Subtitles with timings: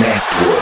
[0.00, 0.61] Network.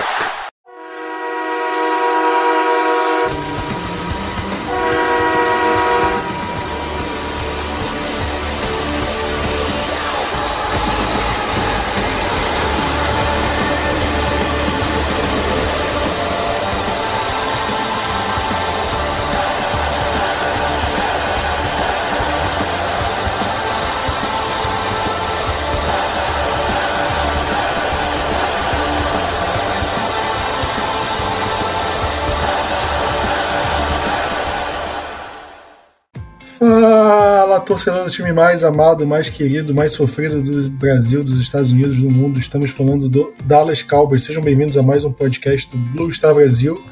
[37.70, 42.10] Torcedor do time mais amado, mais querido, mais sofrido do Brasil, dos Estados Unidos, do
[42.10, 42.40] mundo.
[42.40, 44.24] Estamos falando do Dallas Cowboys.
[44.24, 46.82] Sejam bem-vindos a mais um podcast do Blue Star Brasil.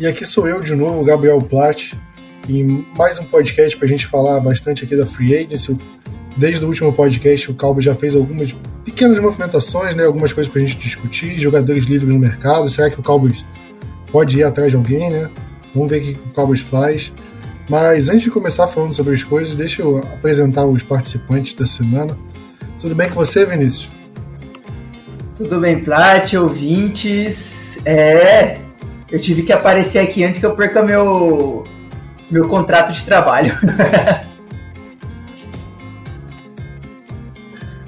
[0.00, 1.94] E aqui sou eu de novo, Gabriel Platt,
[2.48, 2.64] e
[2.98, 5.78] mais um podcast para a gente falar bastante aqui da Free Agency.
[6.36, 10.04] Desde o último podcast, o Cowboys já fez algumas pequenas movimentações, né?
[10.04, 12.68] algumas coisas para a gente discutir, jogadores livres no mercado.
[12.68, 13.44] Será que o Cowboys
[14.10, 15.30] pode ir atrás de alguém, né?
[15.72, 17.12] Vamos ver o que o Cowboys faz.
[17.68, 22.16] Mas antes de começar falando sobre as coisas, deixa eu apresentar os participantes da semana.
[22.80, 23.90] Tudo bem com você, Vinícius?
[25.36, 27.78] Tudo bem, Plat, ouvintes.
[27.84, 28.58] É,
[29.10, 31.64] eu tive que aparecer aqui antes que eu perca meu,
[32.30, 33.54] meu contrato de trabalho.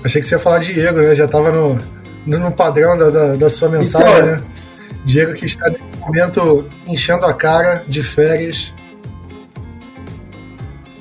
[0.05, 1.15] Achei que você ia falar Diego, né?
[1.15, 1.79] Já estava no,
[2.27, 4.43] no padrão da, da, da sua mensagem, então, né?
[5.05, 8.73] Diego que está nesse momento enchendo a cara de férias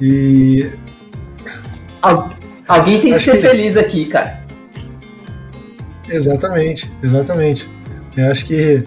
[0.04, 0.70] e.
[2.68, 3.38] alguém tem que ser que...
[3.38, 4.44] feliz aqui, cara.
[6.10, 7.70] Exatamente, exatamente.
[8.18, 8.84] Eu acho que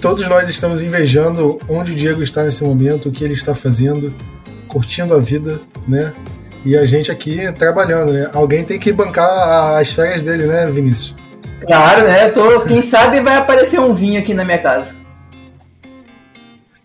[0.00, 4.14] todos nós estamos invejando onde o Diego está nesse momento, o que ele está fazendo,
[4.68, 6.12] curtindo a vida, né?
[6.66, 8.30] E a gente aqui trabalhando, né?
[8.34, 11.16] Alguém tem que bancar as férias dele, né, Vinícius?
[11.66, 12.28] Claro, né?
[12.28, 14.94] Tô, quem sabe vai aparecer um vinho aqui na minha casa.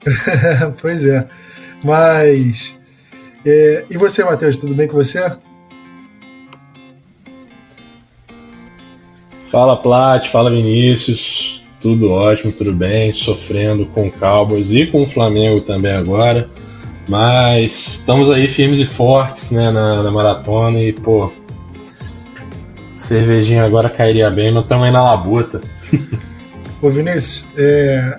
[0.82, 1.28] pois é.
[1.84, 2.76] Mas
[3.46, 5.32] é, e você, Matheus, tudo bem com você?
[9.52, 11.62] Fala, Plat, fala, Vinícius.
[11.80, 13.12] Tudo ótimo, tudo bem.
[13.12, 16.50] Sofrendo com o Cowboys e com o Flamengo também agora.
[17.08, 21.32] Mas estamos aí firmes e fortes né, na, na maratona e, pô,
[22.96, 25.62] cervejinha agora cairia bem, mas estamos aí na labuta.
[26.82, 28.18] Ô Vinícius, é,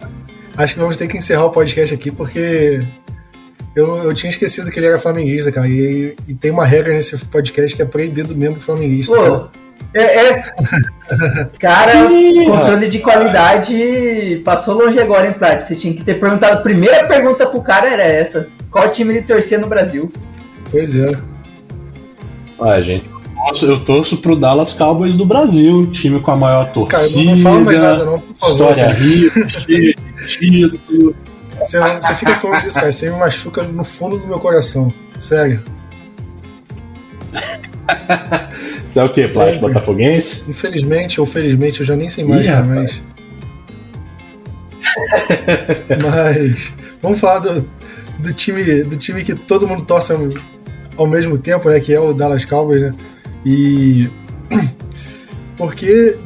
[0.57, 2.83] acho que vamos ter que encerrar o podcast aqui porque
[3.75, 5.69] eu, eu tinha esquecido que ele era flamenguista, cara.
[5.69, 9.15] E, e tem uma regra nesse podcast que é proibido membro flamenguista.
[9.15, 9.49] Pô,
[9.93, 10.43] é, é.
[11.59, 12.09] Cara,
[12.47, 15.61] controle de qualidade passou longe agora, hein, Plat?
[15.61, 16.59] Você tinha que ter perguntado.
[16.59, 20.11] A primeira pergunta pro cara era essa: qual time ele torcia no Brasil?
[20.71, 21.13] Pois é.
[22.61, 23.09] Ah, gente,
[23.63, 27.73] eu torço pro Dallas Cowboys do Brasil, time com a maior torcida, cara, não, não
[27.73, 31.15] nada, não, história rica, cheia de título.
[31.65, 32.93] Você, você fica falando disso, cara.
[32.93, 34.93] Você me machuca no fundo do meu coração.
[35.21, 35.63] Sério.
[38.87, 39.27] Você é o quê?
[39.27, 40.51] Plástico botafoguense?
[40.51, 43.03] Infelizmente ou felizmente, eu já nem sei mais, Ih, cara, mas.
[46.01, 46.73] mas.
[47.03, 47.69] Vamos falar do,
[48.19, 50.29] do, time, do time que todo mundo torce ao,
[50.97, 51.81] ao mesmo tempo, né?
[51.81, 52.95] Que é o Dallas Cowboys, né?
[53.45, 54.09] E.
[55.57, 56.17] Porque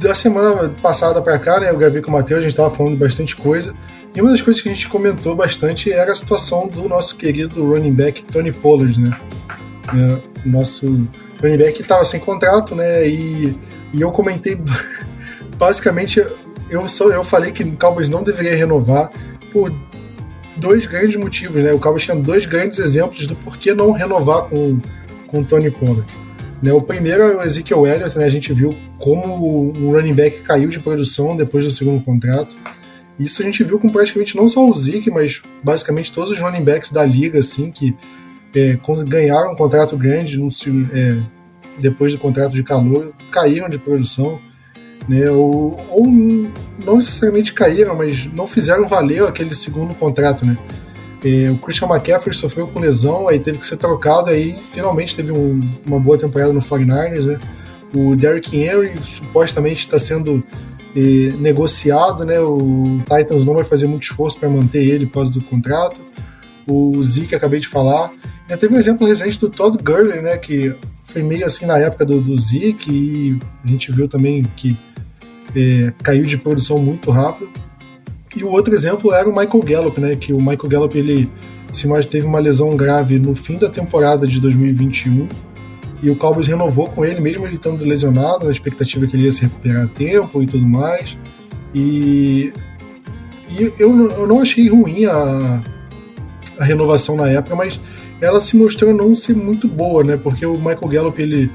[0.00, 1.70] da semana passada para cá, né?
[1.70, 3.74] Eu gravei com o Matheus, a gente tava falando bastante coisa.
[4.14, 7.64] E uma das coisas que a gente comentou bastante era a situação do nosso querido
[7.64, 9.16] running back Tony Pollard, né?
[9.94, 11.08] É, nosso
[11.40, 13.06] running back estava sem contrato, né?
[13.06, 13.54] E,
[13.92, 14.58] e eu comentei
[15.56, 16.24] basicamente
[16.70, 19.10] eu só eu falei que o Cowboys não deveria renovar
[19.52, 19.72] por
[20.56, 21.72] dois grandes motivos, né?
[21.72, 24.78] O Cowboys tinha dois grandes exemplos do porquê não renovar com
[25.28, 26.10] com Tony Pollard.
[26.60, 28.24] Né, o primeiro é o Ezekiel Elliott, né?
[28.24, 32.56] A gente viu como o running back caiu de produção depois do segundo contrato.
[33.18, 36.62] Isso a gente viu com praticamente não só o Zeke, mas basicamente todos os running
[36.62, 37.96] backs da liga, assim, que
[38.54, 40.48] é, ganharam um contrato grande no,
[40.92, 41.20] é,
[41.78, 44.40] depois do contrato de calor, caíram de produção,
[45.08, 46.06] né, ou, ou,
[46.84, 50.56] não necessariamente caíram, mas não fizeram valer aquele segundo contrato, né.
[51.24, 55.32] É, o Christian McCaffrey sofreu com lesão, aí teve que ser trocado, aí finalmente teve
[55.32, 57.40] um, uma boa temporada no 49ers, né.
[57.94, 60.44] O Derrick Henry supostamente está sendo
[60.98, 62.40] e, negociado, né?
[62.40, 66.00] O Titans não vai fazer muito esforço para manter ele por causa do contrato.
[66.68, 68.10] O Zeke, acabei de falar.
[68.48, 70.36] Já teve um exemplo recente do Todd Gurley, né?
[70.36, 70.74] Que
[71.04, 74.76] foi meio assim na época do, do Zeke e a gente viu também que
[75.54, 77.48] é, caiu de produção muito rápido.
[78.36, 80.16] E o outro exemplo era o Michael Gallup, né?
[80.16, 81.30] Que o Michael Gallup ele
[81.72, 85.28] se mais teve uma lesão grave no fim da temporada de 2021
[86.02, 89.32] e o Cowboys renovou com ele, mesmo ele estando lesionado, na expectativa que ele ia
[89.32, 91.18] se recuperar a tempo e tudo mais.
[91.74, 92.52] E,
[93.50, 95.62] e eu, eu não achei ruim a,
[96.58, 97.80] a renovação na época, mas
[98.20, 100.16] ela se mostrou não ser muito boa, né?
[100.16, 101.50] Porque o Michael Gallup ele,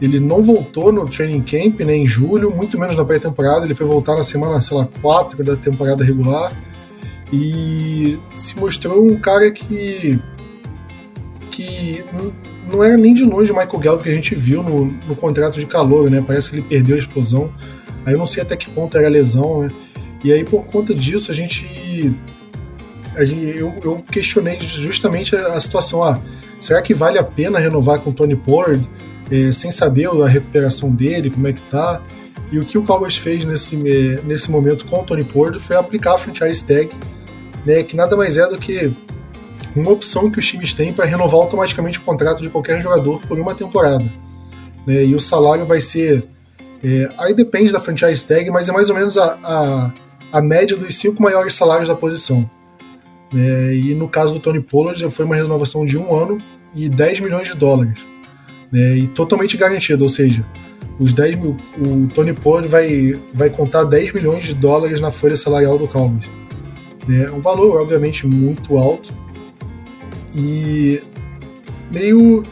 [0.00, 3.64] ele não voltou no training camp né, em julho, muito menos na pré-temporada.
[3.64, 6.52] Ele foi voltar na semana, sei lá, 4 da temporada regular.
[7.32, 10.18] E se mostrou um cara que.
[11.50, 12.04] que
[12.70, 15.58] não era nem de longe o Michael Gallup que a gente viu no, no contrato
[15.58, 16.22] de calor, né?
[16.26, 17.52] Parece que ele perdeu a explosão.
[18.04, 19.70] Aí eu não sei até que ponto era lesão, né?
[20.22, 22.14] E aí, por conta disso, a gente.
[23.16, 26.02] A gente eu, eu, questionei justamente a, a, situação.
[26.02, 26.18] Ah,
[26.60, 28.86] será que vale a pena renovar com o Tony Pollard
[29.30, 32.02] é, sem saber a recuperação dele, como é que tá?
[32.52, 33.76] E o que o Cowboys fez nesse,
[34.24, 36.90] nesse momento com o Tony Pollard foi aplicar a franchise tag,
[37.64, 38.92] né, que nada mais é do que
[39.74, 43.38] uma opção que os times têm para renovar automaticamente o contrato de qualquer jogador por
[43.38, 44.04] uma temporada.
[44.86, 46.26] Né, e o salário vai ser.
[46.82, 49.92] É, aí depende da franchise tag, mas é mais ou menos a, a,
[50.32, 52.48] a média dos cinco maiores salários da posição.
[53.34, 56.38] É, e no caso do Tony Pollard, foi uma renovação de um ano
[56.74, 58.00] e 10 milhões de dólares.
[58.72, 60.44] Né, e totalmente garantido, ou seja,
[60.98, 65.36] os 10 mil, o Tony Pollard vai, vai contar 10 milhões de dólares na folha
[65.36, 66.28] salarial do Cowboys.
[67.08, 69.12] É um valor, obviamente, muito alto,
[70.34, 71.02] e
[71.90, 72.44] meio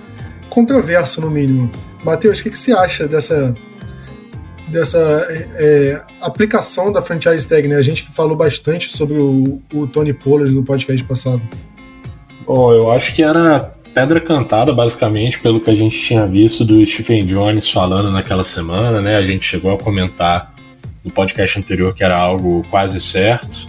[0.49, 1.71] controverso, no mínimo.
[2.05, 3.55] Matheus, o que, que você acha dessa,
[4.69, 4.99] dessa
[5.57, 7.69] é, aplicação da franchise tag?
[7.69, 7.77] Né?
[7.77, 11.43] A gente falou bastante sobre o, o Tony Pollard no podcast passado.
[12.47, 16.85] Bom, eu acho que era pedra cantada, basicamente, pelo que a gente tinha visto do
[16.85, 19.17] Stephen Jones falando naquela semana, né?
[19.17, 20.55] A gente chegou a comentar
[21.05, 23.69] no podcast anterior que era algo quase certo.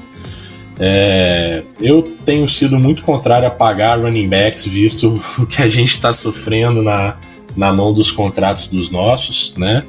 [0.80, 5.92] É, eu tenho sido muito contrário a pagar running backs, visto o que a gente
[5.92, 7.18] está sofrendo na,
[7.56, 9.84] na mão dos contratos dos nossos, né?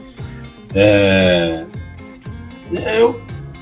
[0.75, 1.65] É,
[2.99, 3.21] eu,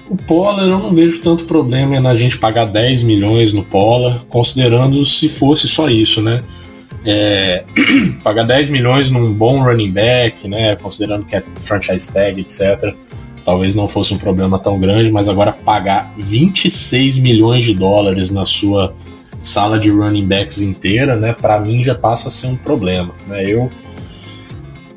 [0.08, 5.04] o Pollard eu não vejo tanto problema na gente pagar 10 milhões no Pollard, considerando
[5.04, 6.42] se fosse só isso, né?
[7.04, 7.64] É,
[8.24, 10.76] pagar 10 milhões num bom running back, né?
[10.76, 12.94] Considerando que é franchise tag, etc
[13.44, 18.44] talvez não fosse um problema tão grande, mas agora pagar 26 milhões de dólares na
[18.44, 18.94] sua
[19.40, 23.44] sala de running backs inteira, né, para mim já passa a ser um problema, né?
[23.48, 23.70] Eu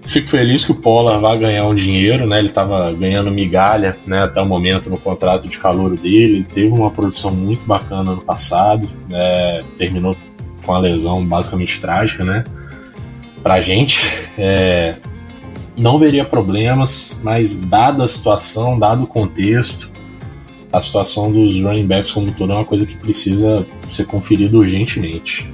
[0.03, 2.39] fico feliz que o Pollard vai ganhar um dinheiro, né?
[2.39, 6.35] Ele estava ganhando migalha, né, até o momento no contrato de calor dele.
[6.35, 9.63] Ele teve uma produção muito bacana no passado, né?
[9.77, 10.15] Terminou
[10.65, 12.43] com a lesão basicamente trágica, né?
[13.41, 14.01] Pra gente,
[14.37, 14.95] é,
[15.77, 19.91] não veria problemas, mas dada a situação, dado o contexto,
[20.71, 24.57] a situação dos running backs como um todo é uma coisa que precisa ser conferida
[24.57, 25.51] urgentemente.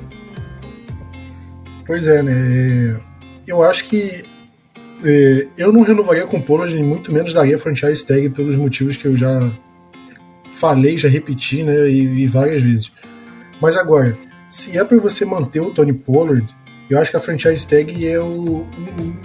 [1.85, 2.99] Pois é, né?
[3.47, 4.23] Eu acho que
[5.03, 9.07] é, eu não renovaria com o Pollard, muito menos daria franchise tag pelos motivos que
[9.07, 9.51] eu já
[10.51, 11.89] falei, já repeti, né?
[11.89, 12.91] E, e várias vezes.
[13.61, 14.17] Mas agora,
[14.49, 16.45] se é para você manter o Tony Pollard,
[16.89, 18.65] eu acho que a franchise tag é o,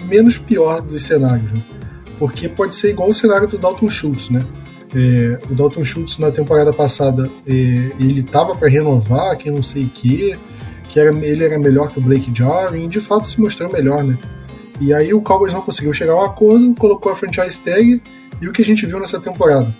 [0.07, 1.63] menos pior dos cenários, né?
[2.19, 4.45] porque pode ser igual o cenário do Dalton Schultz, né?
[4.95, 7.51] É, o Dalton Schultz na temporada passada é,
[7.99, 10.37] ele estava para renovar, que não sei o que,
[10.87, 14.03] que era, ele era melhor que o Blake Jarvin, e de fato se mostrou melhor,
[14.03, 14.17] né?
[14.79, 18.01] E aí o Cowboys não conseguiu chegar a um acordo, colocou a franchise tag
[18.41, 19.75] e o que a gente viu nessa temporada?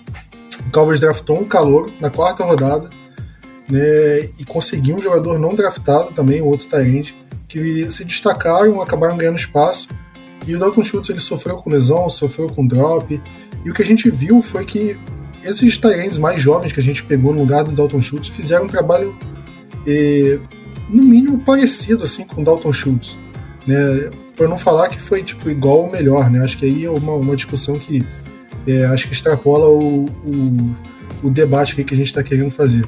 [0.67, 2.89] O Cowboys draftou um calor na quarta rodada,
[3.69, 4.29] né?
[4.39, 7.15] E conseguiu um jogador não draftado também, um outro Tyrande,
[7.53, 9.87] que se destacaram, acabaram ganhando espaço.
[10.47, 13.21] E o Dalton Schultz ele sofreu com lesão, sofreu com drop.
[13.63, 14.97] E o que a gente viu foi que
[15.43, 18.67] esses Tyrants mais jovens que a gente pegou no lugar do Dalton Schultz fizeram um
[18.67, 19.15] trabalho,
[19.85, 20.39] eh,
[20.89, 23.15] no mínimo, parecido assim com o Dalton Schultz.
[23.67, 24.09] Né?
[24.35, 26.43] Para não falar que foi tipo igual ou melhor, né?
[26.43, 28.03] Acho que aí é uma, uma discussão que
[28.65, 30.75] é, acho que extrapola o, o,
[31.23, 32.83] o debate que a gente está querendo fazer.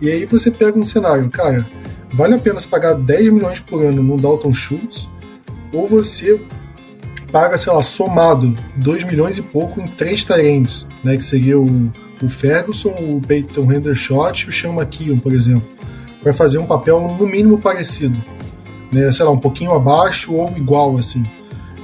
[0.00, 1.66] E aí você pega um cenário, cara,
[2.14, 5.08] vale a pena você pagar 10 milhões por ano no Dalton Schultz
[5.72, 6.40] ou você
[7.32, 11.90] paga, sei lá, somado 2 milhões e pouco em três Tyrants, né, que seria o,
[12.22, 15.68] o Ferguson, o Peyton Hendershot e o Sean McKeon, por exemplo,
[16.22, 18.16] para fazer um papel no mínimo parecido,
[18.92, 21.24] né, sei lá, um pouquinho abaixo ou igual, assim.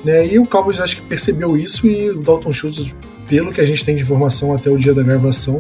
[0.04, 2.94] Né, e o Cowboys acho que percebeu isso e o Dalton Schultz,
[3.26, 5.58] pelo que a gente tem de informação até o dia da gravação,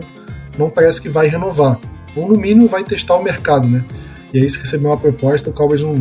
[0.56, 1.80] não parece que vai renovar,
[2.14, 3.84] ou no mínimo vai testar o mercado, né.
[4.32, 5.94] E aí, se receber uma proposta, o Cowboys não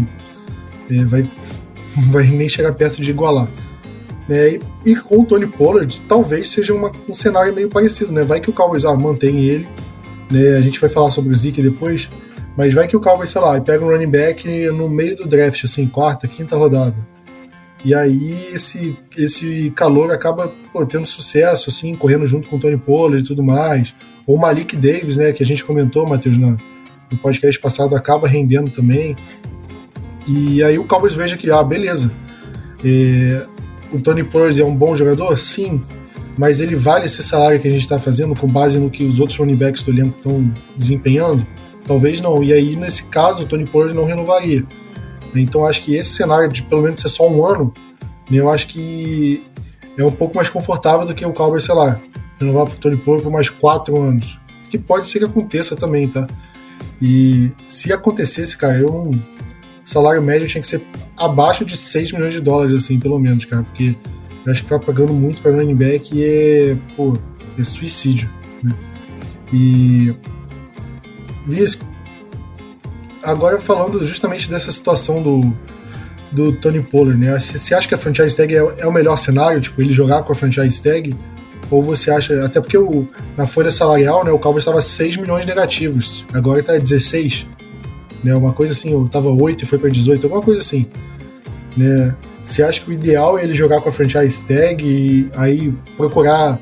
[0.89, 1.29] é, vai,
[2.11, 3.49] vai nem chegar perto de igualar.
[4.27, 4.59] Né?
[4.85, 8.11] E, com o Tony Pollard, talvez seja uma, um cenário meio parecido.
[8.11, 8.23] Né?
[8.23, 9.67] Vai que o Cowboys ah, mantém ele.
[10.31, 10.57] Né?
[10.57, 12.09] A gente vai falar sobre o Zeke depois.
[12.55, 15.63] Mas vai que o Cowboys, sei lá, pega um running back no meio do draft,
[15.63, 16.95] assim, quarta, quinta rodada.
[17.83, 22.77] E aí esse, esse calor acaba pô, tendo sucesso, assim, correndo junto com o Tony
[22.77, 23.95] Pollard e tudo mais.
[24.27, 26.57] Ou o Malik Davis, né, que a gente comentou, Matheus, no,
[27.11, 29.15] no podcast passado, acaba rendendo também.
[30.27, 32.11] E aí o Cowboys veja que, ah, beleza,
[32.83, 33.45] é,
[33.91, 35.37] o Tony Pollard é um bom jogador?
[35.37, 35.81] Sim,
[36.37, 39.19] mas ele vale esse salário que a gente está fazendo com base no que os
[39.19, 41.45] outros running backs do elenco estão desempenhando?
[41.85, 42.43] Talvez não.
[42.43, 44.63] E aí, nesse caso, o Tony Pollard não renovaria.
[45.35, 47.73] Então, acho que esse cenário de pelo menos ser só um ano,
[48.29, 49.43] né, eu acho que
[49.97, 51.99] é um pouco mais confortável do que o Cowboys, sei lá,
[52.39, 54.39] renovar para o Tony Pollard por mais quatro anos.
[54.69, 56.27] Que pode ser que aconteça também, tá?
[57.01, 59.11] E se acontecesse, cara, eu
[59.85, 60.83] salário médio tinha que ser
[61.17, 63.95] abaixo de 6 milhões de dólares, assim, pelo menos, cara, porque
[64.45, 67.13] eu acho que tá pagando muito para running back e é, pô,
[67.57, 68.29] é suicídio.
[68.63, 68.71] Né?
[69.53, 70.15] E.
[73.23, 75.53] Agora falando justamente dessa situação do,
[76.31, 77.37] do Tony Pollard, né?
[77.39, 80.31] Você acha que a franchise tag é, é, o melhor cenário, tipo, ele jogar com
[80.31, 81.13] a franchise tag?
[81.71, 83.07] Ou você acha, até porque o,
[83.37, 87.45] na folha salarial, né, o Cowboys estava 6 milhões negativos, agora está 16,
[88.23, 88.35] né?
[88.35, 90.87] Uma coisa assim, ou tava 8 e foi para 18, alguma coisa assim,
[91.77, 92.15] né?
[92.43, 96.59] Você acha que o ideal é ele jogar com a franchise tag e aí procurar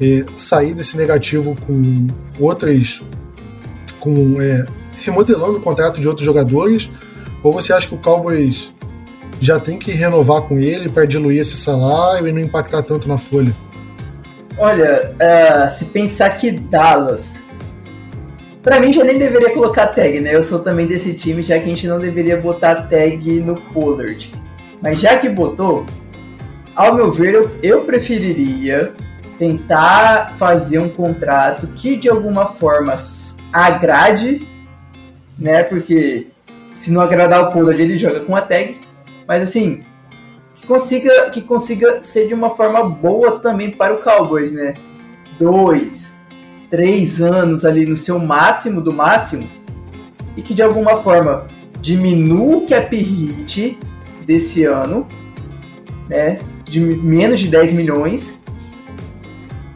[0.00, 2.06] é, sair desse negativo com
[2.40, 3.02] outras.
[4.00, 4.64] com é,
[5.02, 6.90] remodelando o contrato de outros jogadores?
[7.42, 8.72] Ou você acha que o Cowboys
[9.38, 13.18] já tem que renovar com ele para diluir esse salário e não impactar tanto na
[13.18, 13.54] folha?
[14.58, 17.42] Olha, uh, se pensar que Dallas.
[18.62, 20.34] Pra mim já nem deveria colocar tag, né?
[20.34, 24.32] Eu sou também desse time, já que a gente não deveria botar tag no Pollard.
[24.82, 25.86] Mas já que botou,
[26.74, 28.92] ao meu ver, eu, eu preferiria
[29.38, 32.96] tentar fazer um contrato que de alguma forma
[33.52, 34.48] agrade,
[35.38, 35.62] né?
[35.62, 36.28] Porque
[36.74, 38.80] se não agradar o Pollard, ele joga com a tag.
[39.28, 39.84] Mas assim,
[40.56, 44.74] que consiga, que consiga ser de uma forma boa também para o Cowboys, né?
[45.38, 46.18] Dois,
[46.70, 49.48] três anos ali no seu máximo do máximo
[50.36, 51.46] e que de alguma forma
[51.80, 53.78] diminua o cap hit
[54.24, 55.06] desse ano,
[56.08, 58.40] né, de menos de 10 milhões,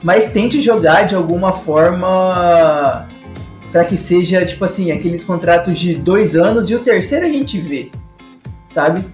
[0.02, 3.06] mas tente jogar de alguma forma
[3.70, 7.60] para que seja, tipo assim, aqueles contratos de dois anos e o terceiro a gente
[7.60, 7.90] vê,
[8.68, 9.04] sabe?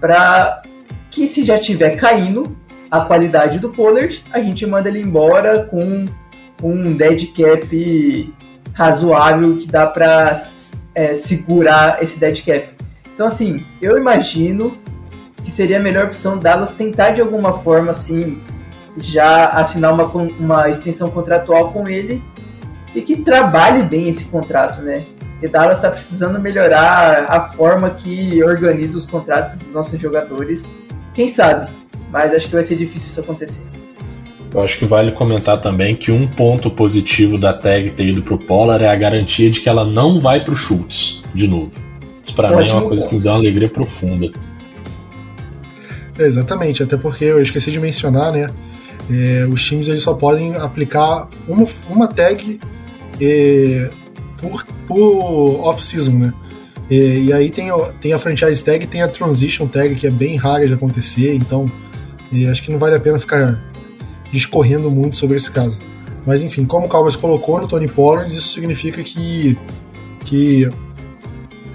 [0.00, 0.62] Para
[1.10, 2.56] que se já tiver caindo
[2.90, 6.06] a qualidade do Pollard, a gente manda ele embora com
[6.62, 8.34] um dead cap
[8.72, 10.36] razoável que dá para
[10.94, 12.68] é, segurar esse dead cap.
[13.14, 14.78] Então, assim, eu imagino
[15.44, 18.40] que seria a melhor opção Dallas tentar de alguma forma, assim,
[18.96, 22.22] já assinar uma, uma extensão contratual com ele
[22.94, 25.06] e que trabalhe bem esse contrato, né?
[25.32, 30.68] Porque Dallas está precisando melhorar a forma que organiza os contratos dos nossos jogadores.
[31.18, 31.68] Quem sabe?
[32.12, 33.64] Mas acho que vai ser difícil isso acontecer.
[34.54, 38.38] Eu acho que vale comentar também que um ponto positivo da tag ter ido pro
[38.38, 41.72] Polar é a garantia de que ela não vai pro Schultz de novo.
[42.22, 44.30] Isso para mim é uma coisa que me dá uma alegria profunda.
[46.16, 48.48] É, exatamente, até porque eu esqueci de mencionar, né?
[49.10, 52.60] É, os times eles só podem aplicar uma, uma tag
[53.20, 53.90] é,
[54.40, 56.32] por, por off-season, né?
[56.90, 57.68] É, e aí tem,
[58.00, 61.70] tem a franchise tag tem a transition tag, que é bem rara de acontecer, então
[62.50, 63.62] acho que não vale a pena ficar
[64.32, 65.80] discorrendo muito sobre esse caso.
[66.26, 69.56] Mas enfim, como o Cowboys colocou no Tony Pollard, isso significa que,
[70.24, 70.68] que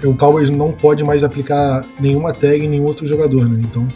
[0.04, 3.60] o Cowboys não pode mais aplicar nenhuma tag em nenhum outro jogador, né?
[3.64, 3.88] Então,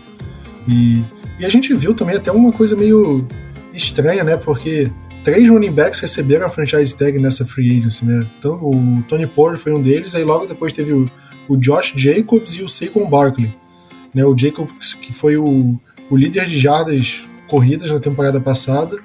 [0.66, 1.02] e,
[1.38, 3.25] e a gente viu também até uma coisa meio
[3.72, 4.37] estranha, né?
[4.37, 4.90] Porque
[5.22, 8.26] três running backs receberam a franchise tag nessa free agency, né?
[8.38, 11.10] Então, o Tony Pollard foi um deles, aí logo depois teve o,
[11.48, 13.54] o Josh Jacobs e o Saquon Barkley.
[14.14, 14.25] Né?
[14.25, 15.78] O Jacobs, que foi o,
[16.10, 18.96] o líder de jardas corridas na temporada passada,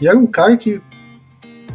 [0.00, 0.80] e era um cara que,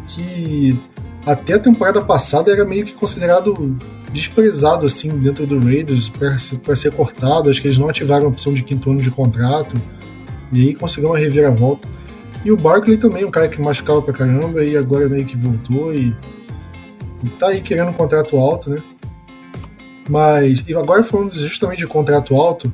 [0.07, 0.79] que
[1.25, 3.77] até a temporada passada era meio que considerado
[4.11, 7.49] desprezado assim dentro do Raiders para ser cortado.
[7.49, 9.75] Acho que eles não ativaram a opção de quinto ano de contrato
[10.51, 11.87] e aí conseguiu uma reviravolta.
[12.43, 15.93] E o Barkley também, um cara que machucava pra caramba e agora meio que voltou
[15.93, 16.15] e,
[17.23, 18.81] e tá aí querendo um contrato alto, né?
[20.09, 22.73] Mas, e agora falando justamente de contrato alto,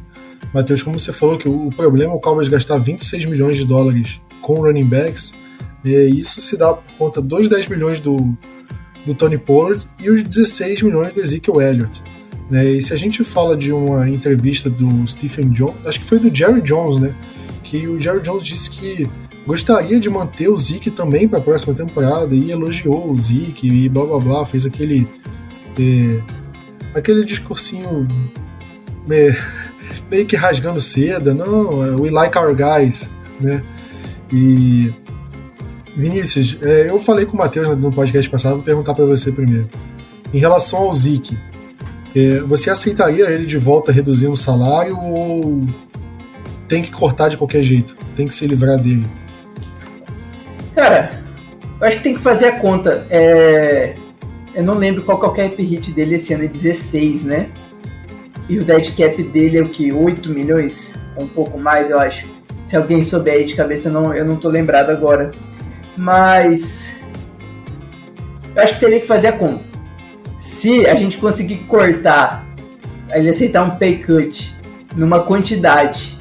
[0.53, 3.65] Matheus, como você falou que o, o problema é o Cowboys gastar 26 milhões de
[3.65, 5.33] dólares com running backs,
[5.85, 8.37] é, isso se dá por conta dos 10 milhões do,
[9.05, 12.03] do Tony Pollard e os 16 milhões do Ezekiel Elliott.
[12.49, 12.71] Né?
[12.71, 16.33] E se a gente fala de uma entrevista do Stephen Jones, acho que foi do
[16.33, 17.13] Jerry Jones, né?
[17.69, 19.09] Que o Jerry Jones disse que
[19.45, 23.89] gostaria de manter o Zeke também para a próxima temporada e elogiou o Zeke e
[23.89, 25.05] blá blá blá, fez aquele
[25.77, 26.21] é,
[26.97, 28.07] aquele discursinho
[29.09, 29.35] é,
[30.09, 33.61] meio que rasgando seda, não, we like our guys, né?
[34.31, 34.93] E
[35.93, 39.67] Vinícius, é, eu falei com o Matheus no podcast passado, vou perguntar para você primeiro.
[40.33, 41.37] Em relação ao Zik,
[42.15, 45.65] é, você aceitaria ele de volta reduzindo o salário ou
[46.67, 47.95] tem que cortar de qualquer jeito?
[48.15, 49.05] Tem que se livrar dele?
[50.75, 51.21] Cara,
[51.79, 53.05] eu acho que tem que fazer a conta.
[53.09, 53.95] É...
[54.53, 57.49] Eu não lembro qual é o cap hit dele esse ano, é 16, né?
[58.49, 59.91] E o dead cap dele é o que?
[59.91, 60.95] 8 milhões?
[61.17, 62.27] Um pouco mais, eu acho.
[62.65, 65.31] Se alguém souber aí de cabeça, não, eu não tô lembrado agora.
[65.95, 66.95] Mas.
[68.55, 69.65] Eu acho que teria que fazer a conta.
[70.39, 72.47] Se a gente conseguir cortar,
[73.11, 74.55] ele aceitar um pay cut
[74.95, 76.16] numa quantidade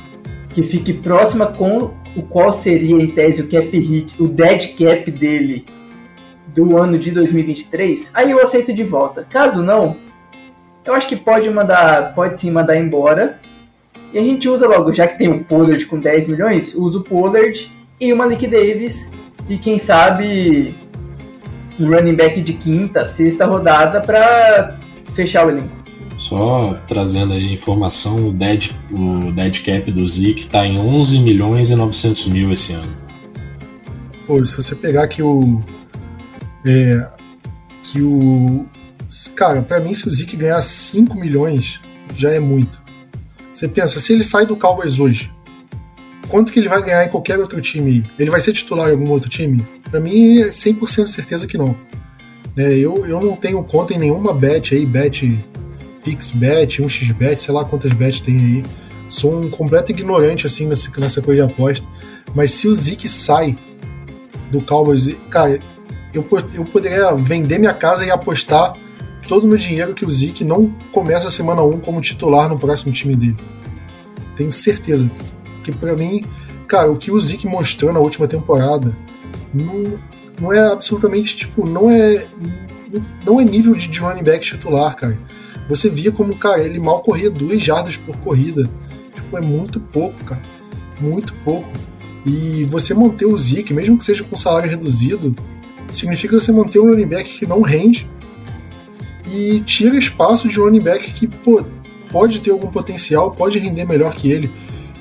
[0.56, 5.10] que fique próxima com o qual seria, em tese, o cap hit, o dead cap
[5.10, 5.66] dele
[6.46, 9.26] do ano de 2023, aí eu aceito de volta.
[9.28, 9.98] Caso não,
[10.82, 13.38] eu acho que pode mandar, pode sim mandar embora.
[14.14, 17.04] E a gente usa logo, já que tem o Pollard com 10 milhões, usa o
[17.04, 17.70] Pollard
[18.00, 19.10] e o Malik Davis.
[19.50, 20.74] E quem sabe
[21.78, 24.74] um running back de quinta, sexta rodada para
[25.14, 25.75] fechar o elenco.
[26.16, 31.70] Só trazendo aí informação, o dead, o dead cap do Zeke está em 11 milhões
[31.70, 32.96] e 900 mil esse ano.
[34.26, 35.60] Pô, se você pegar que o
[36.64, 37.10] é,
[37.82, 38.66] que o
[39.34, 41.80] cara, para mim se o Zeke ganhar 5 milhões
[42.16, 42.80] já é muito.
[43.52, 45.32] Você pensa, se ele sai do Cowboys hoje,
[46.28, 48.04] quanto que ele vai ganhar em qualquer outro time?
[48.18, 49.66] Ele vai ser titular em algum outro time?
[49.90, 51.76] Para mim é 100% certeza que não.
[52.56, 55.38] É, eu, eu não tenho conta em nenhuma bet aí, bet
[56.06, 58.62] PixBet, 1xBet, sei lá quantas bets tem aí.
[59.08, 61.86] Sou um completo ignorante assim nessa, nessa coisa de aposta.
[62.32, 63.58] Mas se o Zeke sai
[64.52, 65.58] do Cowboys, cara,
[66.14, 68.74] eu, eu poderia vender minha casa e apostar
[69.26, 72.58] todo o meu dinheiro que o Zeke não começa a semana 1 como titular no
[72.58, 73.36] próximo time dele.
[74.36, 75.08] Tenho certeza.
[75.56, 76.24] Porque para mim,
[76.68, 78.96] cara, o que o Zeke mostrou na última temporada
[79.52, 79.98] não,
[80.40, 82.24] não é absolutamente, tipo, não é
[83.24, 85.18] não é nível de running back titular, cara
[85.68, 88.68] você via como, cara, ele mal corria duas jardas por corrida.
[89.14, 90.42] Tipo, é muito pouco, cara.
[91.00, 91.68] Muito pouco.
[92.24, 95.34] E você manter o Zeke, mesmo que seja com salário reduzido,
[95.92, 98.08] significa você manter um running back que não rende
[99.26, 101.64] e tira espaço de um running back que pô,
[102.10, 104.50] pode ter algum potencial, pode render melhor que ele.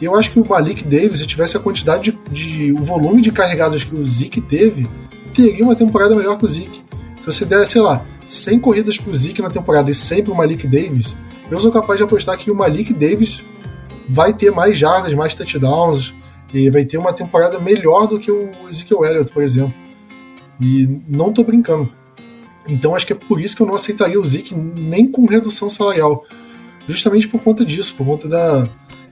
[0.01, 3.21] E eu acho que o Malik Davis, se tivesse a quantidade de, de, o volume
[3.21, 4.88] de carregadas que o Zeke teve,
[5.34, 6.84] teria uma temporada melhor que o Zeke.
[7.19, 10.67] Se você der, sei lá, 100 corridas pro Zeke na temporada e sempre o Malik
[10.67, 11.15] Davis,
[11.49, 13.43] eu sou capaz de apostar que o Malik Davis
[14.09, 16.13] vai ter mais jardas, mais touchdowns
[16.53, 19.73] e vai ter uma temporada melhor do que o Ezekiel Elliott, por exemplo.
[20.59, 21.91] E não tô brincando.
[22.67, 25.69] Então acho que é por isso que eu não aceitaria o Zeke nem com redução
[25.69, 26.25] salarial.
[26.88, 28.69] Justamente por conta disso, por conta da,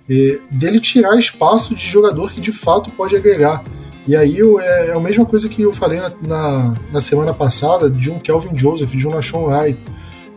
[0.09, 3.63] é, dele tirar espaço de jogador que de fato pode agregar.
[4.05, 7.89] E aí é, é a mesma coisa que eu falei na, na, na, semana passada
[7.89, 9.79] de um Kelvin Joseph, de um Nashon Wright.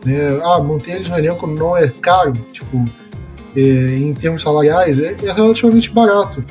[0.05, 0.39] Né?
[0.41, 2.85] Ah, manter eles no elenco não é caro, tipo,
[3.55, 6.45] é, em termos salariais, é, é, relativamente barato.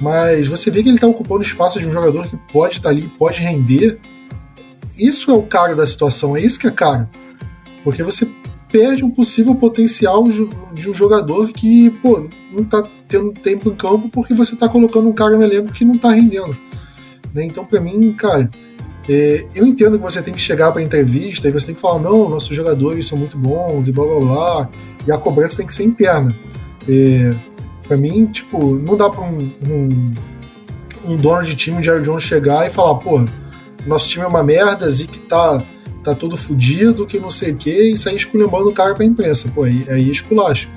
[0.00, 2.94] Mas você vê que ele está ocupando espaço de um jogador que pode estar tá
[2.94, 3.98] ali, pode render.
[4.98, 7.08] Isso é o caro da situação, é isso que é caro.
[7.82, 8.28] Porque você
[8.72, 10.26] perde um possível potencial
[10.72, 15.08] de um jogador que, pô, não tá tendo tempo em campo porque você tá colocando
[15.08, 16.56] um cara no elenco que não tá rendendo.
[17.34, 17.44] Né?
[17.44, 18.50] Então, para mim, cara,
[19.08, 22.00] é, eu entendo que você tem que chegar para entrevista e você tem que falar,
[22.00, 24.68] não, nossos jogadores são muito bons e blá blá blá,
[25.06, 26.34] e a cobrança tem que ser interna.
[26.88, 27.34] É,
[27.86, 30.14] para mim, tipo, não dá para um, um,
[31.04, 33.22] um, dono de time, o Jerry Jones, chegar e falar, pô,
[33.86, 35.62] nosso time é uma merda, Zeke tá
[36.02, 39.50] tá todo fudido, que não sei o que, e sair esculhambando o cara pra imprensa.
[39.54, 40.68] Pô, aí, aí é esculacho.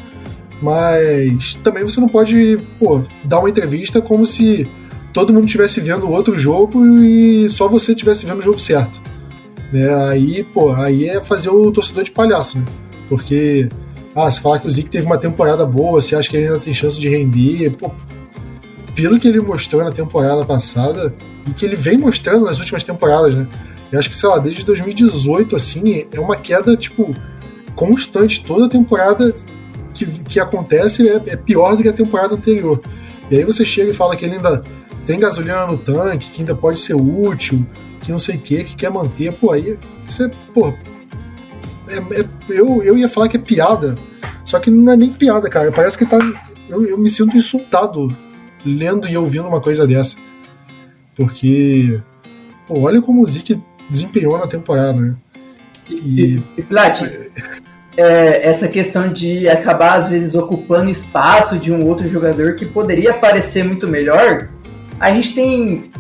[0.61, 4.67] Mas também você não pode, pô, dar uma entrevista como se
[5.13, 9.01] todo mundo estivesse vendo outro jogo e só você estivesse vendo o jogo certo.
[9.71, 9.93] Né?
[10.09, 12.65] Aí, pô, aí é fazer o torcedor de palhaço, né?
[13.09, 13.69] Porque,
[14.15, 16.59] ah, se falar que o Zeke teve uma temporada boa, você acha que ele ainda
[16.59, 17.91] tem chance de render, pô,
[18.95, 21.13] pelo que ele mostrou na temporada passada
[21.47, 23.47] e que ele vem mostrando nas últimas temporadas, né?
[23.91, 27.13] Eu acho que, sei lá, desde 2018, assim, é uma queda, tipo,
[27.76, 28.43] constante.
[28.43, 29.34] Toda temporada
[29.93, 32.82] que, que acontece é, é pior do que a temporada anterior.
[33.30, 34.63] E aí você chega e fala que ele ainda
[35.06, 37.65] tem gasolina no tanque, que ainda pode ser útil,
[38.02, 39.34] que não sei o que, que quer manter.
[39.34, 40.69] Pô, aí isso é, pô.
[41.88, 43.98] É, é, eu, eu ia falar que é piada,
[44.43, 45.71] só que não é nem piada, cara.
[45.71, 46.17] Parece que tá.
[46.67, 48.15] Eu, eu me sinto insultado
[48.65, 50.17] lendo e ouvindo uma coisa dessa.
[51.15, 52.02] Porque.
[52.67, 55.15] Pô, olha como o Zeke desempenhou na temporada, né?
[55.89, 57.02] E, e, e Plat,
[57.98, 63.13] é, essa questão de acabar às vezes ocupando espaço de um outro jogador que poderia
[63.13, 64.50] parecer muito melhor,
[65.00, 65.91] a gente tem,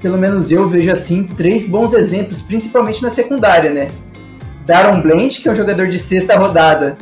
[0.00, 3.88] pelo menos eu vejo assim, três bons exemplos, principalmente na secundária, né?
[4.66, 6.96] Daron Blanche, que é um jogador de sexta rodada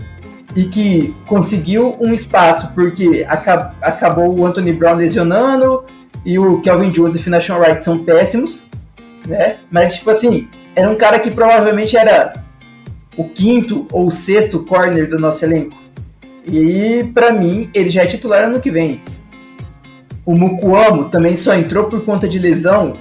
[0.54, 5.84] e que conseguiu um espaço porque acab acabou o Anthony Brown lesionando
[6.24, 8.68] e o Kelvin Joseph e o Nashon Wright são péssimos,
[9.26, 9.56] né?
[9.70, 12.32] Mas, tipo assim, era um cara que provavelmente era
[13.16, 15.76] o quinto ou sexto corner do nosso elenco.
[16.46, 19.00] E para mim, ele já é titular ano que vem.
[20.24, 22.94] O Mukuamo também só entrou por conta de lesão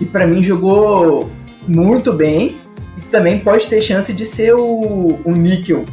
[0.00, 1.30] e para mim jogou
[1.66, 2.56] muito bem
[2.96, 5.84] e também pode ter chance de ser o, o níquel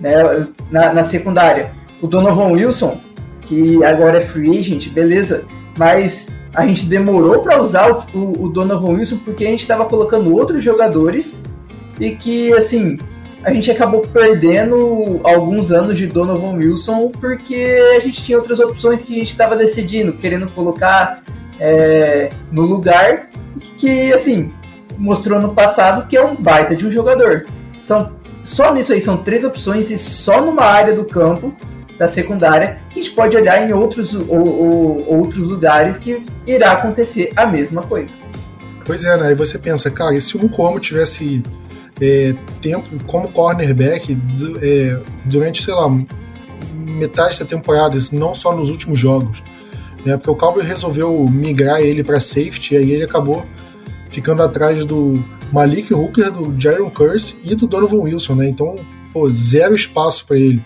[0.00, 1.72] né, na, na secundária.
[2.00, 3.00] O Donovan Wilson,
[3.42, 5.44] que agora é free agent, beleza,
[5.78, 9.84] mas a gente demorou para usar o, o, o, Donovan Wilson porque a gente estava
[9.84, 11.38] colocando outros jogadores
[11.98, 12.96] e que, assim,
[13.42, 19.02] a gente acabou perdendo alguns anos de Donovan Wilson porque a gente tinha outras opções
[19.02, 21.22] que a gente estava decidindo, querendo colocar
[21.58, 23.30] é, no lugar
[23.76, 24.52] que, assim,
[24.96, 27.46] mostrou no passado que é um baita de um jogador.
[27.82, 28.12] São,
[28.44, 31.52] só nisso aí são três opções e só numa área do campo
[31.98, 36.72] da secundária que a gente pode olhar em outros, ou, ou, outros lugares que irá
[36.72, 38.14] acontecer a mesma coisa.
[38.84, 39.28] Pois é, né?
[39.28, 41.42] Aí você pensa, cara, e se o Mukomo tivesse
[42.00, 44.18] é, tempo como cornerback
[44.60, 45.88] é, durante, sei lá,
[46.74, 49.42] metade da temporada, não só nos últimos jogos.
[50.04, 50.16] Né?
[50.16, 53.44] Porque o Cowboy resolveu migrar ele para safety e aí ele acabou
[54.10, 58.48] ficando atrás do Malik Hooker, do Jaron Curse e do Donovan Wilson, né?
[58.48, 58.76] Então,
[59.12, 60.62] pô, zero espaço para ele.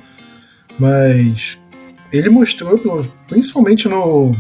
[0.79, 1.59] Mas
[2.13, 2.79] ele mostrou,
[3.27, 4.33] principalmente no,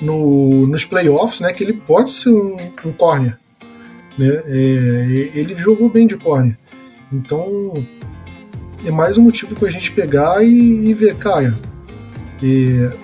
[0.00, 2.92] no, nos playoffs, né, que ele pode ser um, um.
[4.18, 4.42] Né?
[4.46, 6.56] É, ele jogou bem de corner.
[7.12, 7.74] Então
[8.84, 11.58] é mais um motivo para a gente pegar e, e ver, cara.
[12.42, 12.96] É,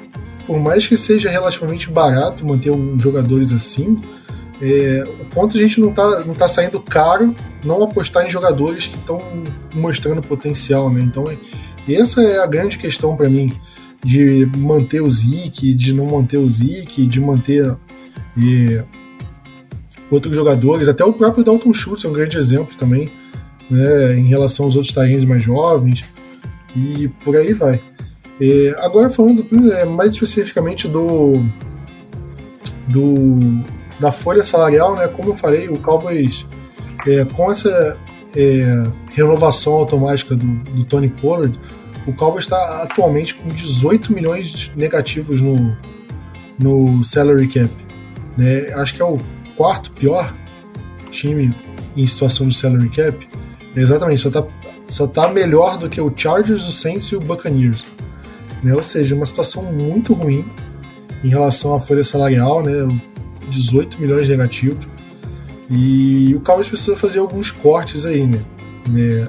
[0.46, 4.00] por mais que seja relativamente barato manter um, jogadores assim,
[4.60, 8.86] é, o ponto a gente não tá, não tá saindo caro não apostar em jogadores
[8.86, 9.20] que estão
[9.74, 11.00] mostrando potencial, né?
[11.02, 11.24] Então
[11.94, 13.50] essa é a grande questão para mim
[14.04, 17.76] de manter o Zeke, de não manter o Zeke, de manter
[18.36, 18.84] é,
[20.10, 23.10] outros jogadores, até o próprio Dalton Schultz é um grande exemplo também,
[23.70, 26.04] né, em relação aos outros talentos mais jovens,
[26.76, 27.80] e por aí vai.
[28.40, 31.42] É, agora falando é, mais especificamente do,
[32.86, 33.38] do
[33.98, 36.46] da folha salarial, né, como eu falei, o Cowboys
[37.06, 37.96] é, com essa
[38.36, 41.58] é, renovação automática do, do, Tony Pollard,
[42.06, 45.76] o Cowboys está atualmente com 18 milhões negativos no,
[46.58, 47.70] no salary cap.
[48.36, 48.72] Né?
[48.74, 49.18] Acho que é o
[49.56, 50.34] quarto pior
[51.10, 51.54] time
[51.96, 53.28] em situação de salary cap,
[53.74, 54.46] exatamente, só tá,
[54.86, 57.84] só tá melhor do que o Chargers, o Saints e o Buccaneers.
[58.62, 58.74] Né?
[58.74, 60.44] Ou seja, uma situação muito ruim
[61.22, 62.86] em relação à folha salarial, né?
[63.48, 64.86] 18 milhões negativos.
[65.70, 68.40] E o Cowboys precisa fazer alguns cortes aí, né?
[68.88, 69.28] né?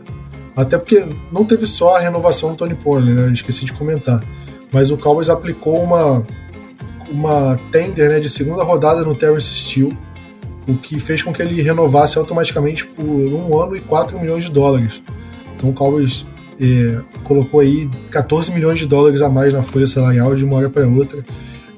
[0.55, 3.31] Até porque não teve só a renovação do Tony Pollard, né?
[3.31, 4.23] Esqueci de comentar.
[4.71, 6.25] Mas o Cowboys aplicou uma,
[7.09, 9.97] uma tender né, de segunda rodada no Terrence Steele
[10.69, 14.51] o que fez com que ele renovasse automaticamente por um ano e 4 milhões de
[14.51, 15.01] dólares.
[15.55, 16.27] Então o Cowboys
[16.61, 20.69] é, colocou aí 14 milhões de dólares a mais na folha salarial de uma hora
[20.69, 21.25] para outra.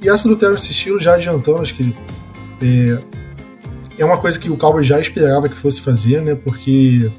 [0.01, 1.95] E essa do Terrence Steele já adiantando, acho que
[2.61, 2.99] é,
[3.97, 6.35] é uma coisa que o Cowboys já esperava que fosse fazer, né?
[6.35, 7.11] Porque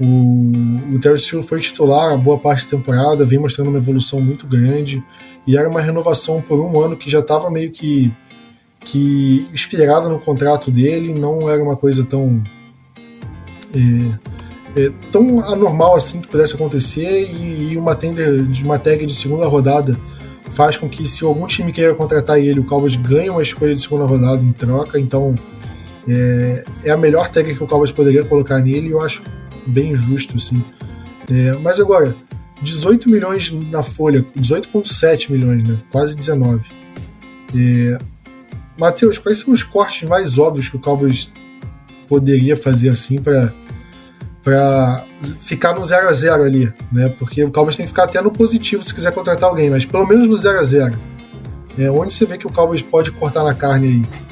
[0.00, 4.46] o, o Terrence foi titular a boa parte da temporada, vem mostrando uma evolução muito
[4.46, 5.02] grande.
[5.46, 8.12] E era uma renovação por um ano que já estava meio que
[8.82, 11.12] que inspirada no contrato dele.
[11.12, 12.42] Não era uma coisa tão
[13.74, 17.30] é, é, tão anormal assim que pudesse acontecer.
[17.30, 19.98] E, e, uma tender de uma tag de segunda rodada
[20.52, 23.82] faz com que se algum time queira contratar ele, o Cowboys ganhe uma escolha de
[23.82, 25.34] segunda rodada em troca, então
[26.10, 29.22] é, é a melhor tag que o Cowboys poderia colocar nele e eu acho
[29.66, 30.64] bem justo assim.
[31.30, 32.16] É, mas agora,
[32.62, 35.78] 18 milhões na folha, 18,7 milhões, né?
[35.90, 36.64] quase 19.
[37.54, 37.98] É,
[38.78, 41.30] Matheus, quais são os cortes mais óbvios que o Cowboys
[42.08, 43.52] poderia fazer assim para
[44.42, 45.04] para
[45.40, 47.14] ficar no 0 a 0 ali, né?
[47.18, 50.06] Porque o Cowboys tem que ficar até no positivo se quiser contratar alguém, mas pelo
[50.06, 50.98] menos no 0 a 0.
[51.78, 54.29] É onde você vê que o Cowboys pode cortar na carne aí.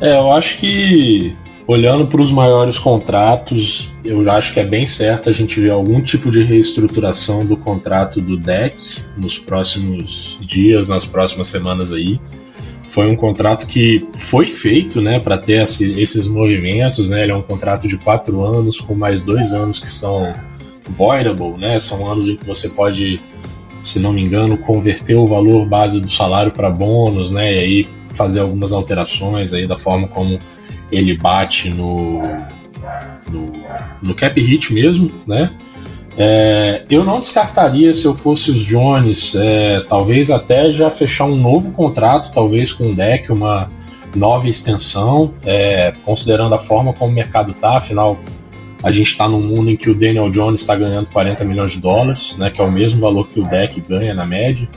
[0.00, 1.34] É, eu acho que
[1.66, 5.70] olhando para os maiores contratos, eu já acho que é bem certo a gente ver
[5.70, 8.76] algum tipo de reestruturação do contrato do deck
[9.16, 12.18] nos próximos dias, nas próximas semanas aí
[12.90, 17.08] foi um contrato que foi feito né, para ter esse, esses movimentos.
[17.08, 17.22] Né?
[17.22, 20.32] Ele é um contrato de quatro anos, com mais dois anos que são
[20.88, 21.78] voidable, né?
[21.78, 23.20] São anos em que você pode,
[23.80, 27.54] se não me engano, converter o valor base do salário para bônus, né?
[27.54, 30.38] E aí fazer algumas alterações aí da forma como
[30.90, 32.20] ele bate no,
[33.30, 33.52] no,
[34.02, 35.50] no cap hit mesmo, né?
[36.16, 41.36] É, eu não descartaria se eu fosse os Jones, é, talvez até já fechar um
[41.36, 43.70] novo contrato, talvez com o deck, uma
[44.14, 48.18] nova extensão, é, considerando a forma como o mercado está, afinal
[48.82, 51.80] a gente está num mundo em que o Daniel Jones está ganhando 40 milhões de
[51.80, 54.68] dólares, né, que é o mesmo valor que o deck ganha na média.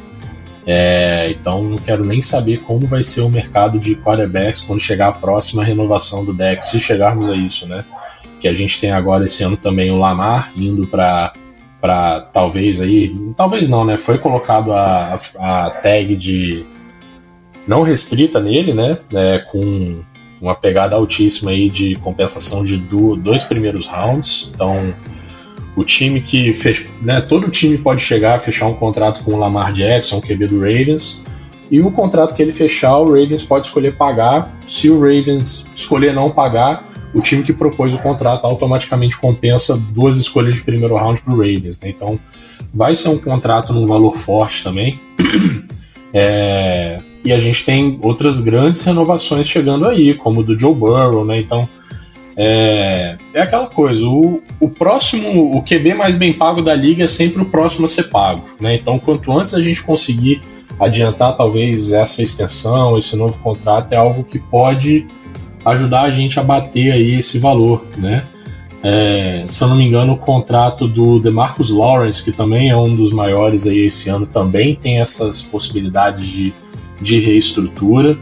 [0.66, 5.10] É, então não quero nem saber como vai ser o mercado de quarterbacks quando chegar
[5.10, 7.84] a próxima renovação do deck, se chegarmos a isso, né?
[8.40, 11.34] Que a gente tem agora esse ano também o Lamar indo para
[11.82, 13.98] para talvez aí, talvez não, né?
[13.98, 16.66] Foi colocado a, a tag de
[17.68, 18.98] não restrita nele, né?
[19.14, 20.02] É, com
[20.40, 24.50] uma pegada altíssima aí de compensação de do, dois primeiros rounds.
[24.54, 24.94] Então,
[25.76, 29.40] o time que fez, né, todo time pode chegar a fechar um contrato com o
[29.40, 31.24] Lamar Jackson, QB do Ravens,
[31.72, 34.56] e o contrato que ele fechar, o Ravens pode escolher pagar.
[34.64, 40.18] Se o Ravens escolher não pagar, o time que propôs o contrato automaticamente compensa duas
[40.18, 41.80] escolhas de primeiro round para o Ravens.
[41.80, 41.90] Né?
[41.90, 42.20] Então,
[42.72, 45.00] vai ser um contrato num valor forte também.
[46.14, 51.24] é, e a gente tem outras grandes renovações chegando aí, como o do Joe Burrow,
[51.26, 51.40] né?
[51.40, 51.68] Então,
[52.36, 57.08] é, é aquela coisa, o, o próximo, o QB mais bem pago da liga é
[57.08, 58.76] sempre o próximo a ser pago, né?
[58.76, 60.42] Então, quanto antes a gente conseguir
[60.80, 65.06] adiantar talvez essa extensão, esse novo contrato, é algo que pode
[65.66, 68.28] ajudar a gente a bater aí esse valor, né?
[68.86, 72.94] É, se eu não me engano, o contrato do DeMarcus Lawrence, que também é um
[72.94, 76.54] dos maiores aí esse ano, também tem essas possibilidades de,
[77.00, 78.18] de reestrutura.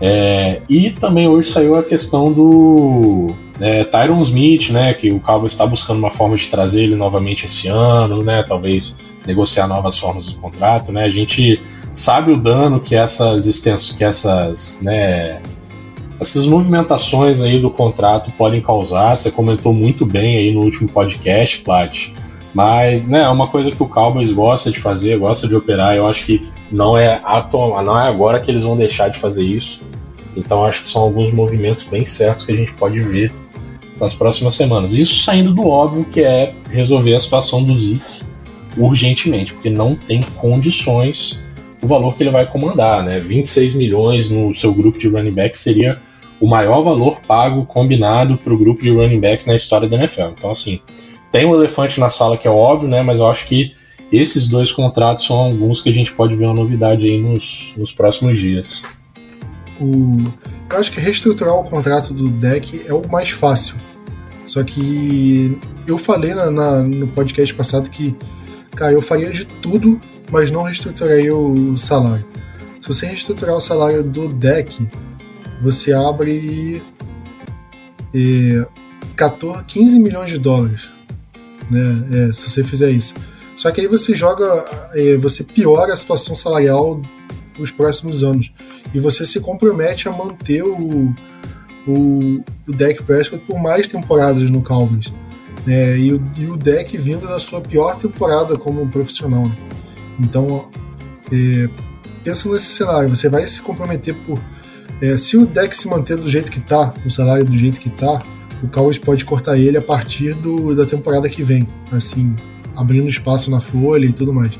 [0.00, 5.52] É, e também hoje saiu a questão do é, Tyron Smith, né, que o Cowboys
[5.52, 10.32] está buscando uma forma de trazer ele novamente esse ano, né, talvez negociar novas formas
[10.32, 11.60] do contrato, né, a gente
[11.94, 15.40] sabe o dano que essas extensões, que essas, né,
[16.20, 21.60] essas movimentações aí do contrato podem causar, você comentou muito bem aí no último podcast,
[21.60, 22.10] Plat,
[22.52, 26.06] mas, né, é uma coisa que o Cowboys gosta de fazer, gosta de operar, eu
[26.06, 29.82] acho que não é, atual, não é agora que eles vão deixar de fazer isso.
[30.36, 33.32] Então acho que são alguns movimentos bem certos que a gente pode ver
[34.00, 34.92] nas próximas semanas.
[34.92, 38.22] Isso saindo do óbvio que é resolver a situação do Zeke
[38.76, 41.40] urgentemente, porque não tem condições
[41.82, 43.20] o valor que ele vai comandar, né?
[43.20, 46.00] 26 milhões no seu grupo de running backs seria
[46.40, 50.32] o maior valor pago combinado para o grupo de running backs na história da NFL.
[50.36, 50.80] Então, assim,
[51.30, 53.02] tem um elefante na sala que é óbvio, né?
[53.02, 53.72] Mas eu acho que
[54.12, 57.92] esses dois contratos são alguns que a gente pode ver uma novidade aí nos, nos
[57.92, 58.82] próximos dias.
[59.80, 60.22] O,
[60.70, 63.76] eu acho que reestruturar o contrato do deck é o mais fácil.
[64.44, 68.14] Só que eu falei na, na, no podcast passado que,
[68.74, 72.24] cara, eu faria de tudo, mas não reestruturaria o salário.
[72.80, 74.88] Se você reestruturar o salário do deck,
[75.60, 76.80] você abre
[78.14, 78.66] é,
[79.16, 80.88] 14, 15 milhões de dólares.
[81.68, 82.28] Né?
[82.28, 83.12] É, se você fizer isso.
[83.56, 87.00] Só que aí você joga, é, você piora a situação salarial
[87.58, 88.52] nos próximos anos.
[88.94, 91.14] E você se compromete a manter o,
[91.88, 95.10] o, o Dak Prescott por mais temporadas no Cowboys.
[95.66, 99.48] É, e, o, e o deck vindo da sua pior temporada como profissional.
[99.48, 99.56] Né?
[100.20, 100.68] Então,
[101.32, 101.68] é,
[102.22, 104.38] pensa nesse cenário, você vai se comprometer por.
[105.00, 107.88] É, se o deck se manter do jeito que está, o salário do jeito que
[107.88, 108.22] está,
[108.62, 111.68] o Cowboys pode cortar ele a partir do, da temporada que vem.
[111.90, 112.34] Assim,
[112.76, 114.52] abrindo espaço na folha e tudo mais.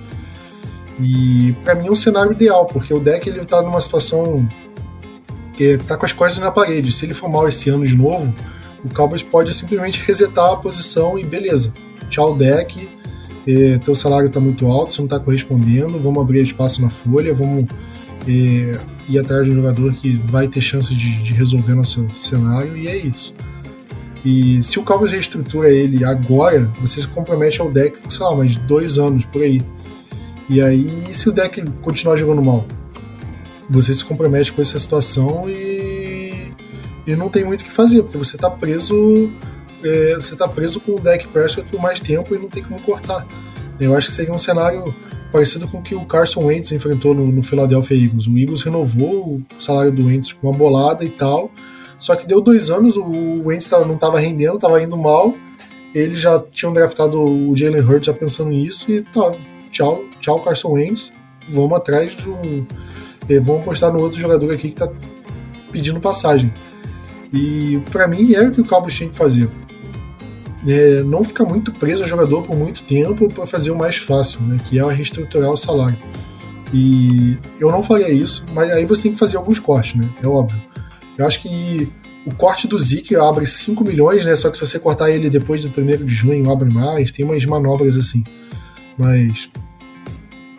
[1.01, 4.49] E para mim é um cenário ideal, porque o deck ele tá numa situação
[5.53, 6.93] que tá com as costas na parede.
[6.93, 8.35] Se ele for mal esse ano de novo,
[8.85, 11.73] o Cowboys pode simplesmente resetar a posição e beleza.
[12.09, 12.89] Tchau deck,
[13.85, 17.67] teu salário tá muito alto, você não tá correspondendo, vamos abrir espaço na folha, vamos
[18.29, 22.77] é, ir atrás de um jogador que vai ter chance de, de resolver nosso cenário,
[22.77, 23.35] e é isso.
[24.27, 28.57] E se o Cowboys reestrutura ele agora, você se compromete ao deck sei lá, mais
[28.57, 29.63] dois anos por aí.
[30.51, 32.67] E aí, se o deck continuar jogando mal,
[33.71, 36.51] você se compromete com essa situação e,
[37.07, 39.31] e não tem muito o que fazer, porque você está preso.
[39.85, 42.81] É, você tá preso com o deck Prescott por mais tempo e não tem como
[42.81, 43.25] cortar.
[43.79, 44.93] Eu acho que seria um cenário
[45.31, 48.27] parecido com o que o Carson Wentz enfrentou no, no Philadelphia Eagles.
[48.27, 51.53] O Eagles renovou o salário do Wentz com uma bolada e tal,
[51.99, 55.35] só que deu dois anos, o Wentz não estava rendendo, estava indo mal.
[55.95, 59.35] Eles já tinham draftado o Jalen Hurts já pensando nisso e tá,
[59.71, 61.13] tchau, tchau Carson Wentz.
[61.49, 62.67] Vamos atrás de um.
[63.29, 64.91] Eh, vamos apostar no outro jogador aqui que está
[65.73, 66.53] pedindo passagem.
[67.33, 69.49] E para mim era o que o Cowboys tinha que fazer.
[70.67, 74.41] é, não ficar muito preso ao jogador por muito tempo para fazer o mais fácil,
[74.43, 75.99] né, que é reestruturar o salário.
[76.75, 80.11] E eu não faria isso, mas aí você tem que fazer alguns cortes, né?
[80.23, 80.61] É óbvio.
[81.19, 81.91] Eu acho que
[82.27, 84.35] o corte do Zeke abre 5 milhões, né?
[84.37, 87.45] Só que se você cortar ele depois do 1 de junho, abre mais, tem umas
[87.45, 88.25] manobras assim.
[88.99, 89.51] Mas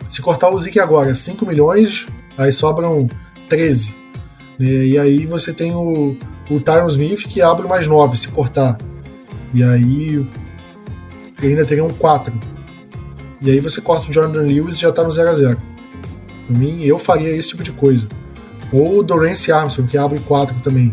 [0.08, 3.08] se cortar o Zeke agora, 5 milhões, aí sobram
[3.48, 3.94] 13.
[4.58, 4.68] Né?
[4.86, 6.16] E aí você tem o,
[6.50, 8.78] o Tyron Smith que abre mais 9 se cortar.
[9.52, 10.26] E aí
[11.42, 12.32] ainda teriam 4.
[13.40, 15.62] E aí você corta o Jordan Lewis e já tá no 0 a 0
[16.46, 18.08] Por mim, eu faria esse tipo de coisa.
[18.72, 20.92] Ou o Dorance Armstrong, que abre 4 também.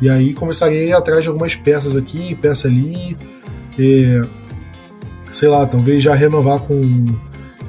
[0.00, 0.34] E aí
[0.72, 3.16] ir atrás de algumas peças aqui, peça ali.
[3.78, 4.22] E,
[5.30, 7.06] sei lá, talvez já renovar com.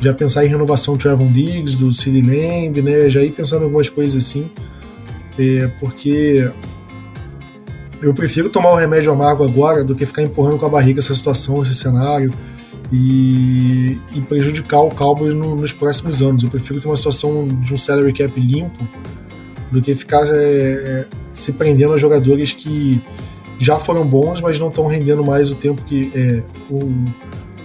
[0.01, 3.09] Já pensar em renovação do Trevon Diggs, do City Lamb, né?
[3.09, 4.49] Já ir pensando em algumas coisas assim.
[5.79, 6.51] Porque
[8.01, 11.13] eu prefiro tomar o remédio amargo agora do que ficar empurrando com a barriga essa
[11.13, 12.31] situação, esse cenário
[12.91, 16.43] e, e prejudicar o Cowboys no, nos próximos anos.
[16.43, 18.87] Eu prefiro ter uma situação de um salary cap limpo
[19.71, 23.01] do que ficar é, é, se prendendo a jogadores que
[23.59, 26.77] já foram bons, mas não estão rendendo mais o tempo que é, o,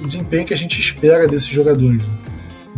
[0.03, 2.03] o, desempenho que a gente espera desses jogadores.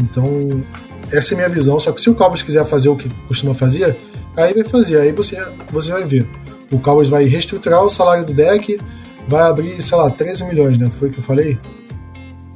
[0.00, 0.62] Então,
[1.10, 1.78] essa é a minha visão.
[1.80, 3.98] Só que se o Cowboys quiser fazer o que costuma fazer,
[4.36, 5.36] aí vai fazer, aí você,
[5.72, 6.28] você vai ver.
[6.70, 8.78] O Cowboys vai reestruturar o salário do deck,
[9.26, 10.86] vai abrir, sei lá, 13 milhões, né?
[10.86, 11.58] Foi o que eu falei?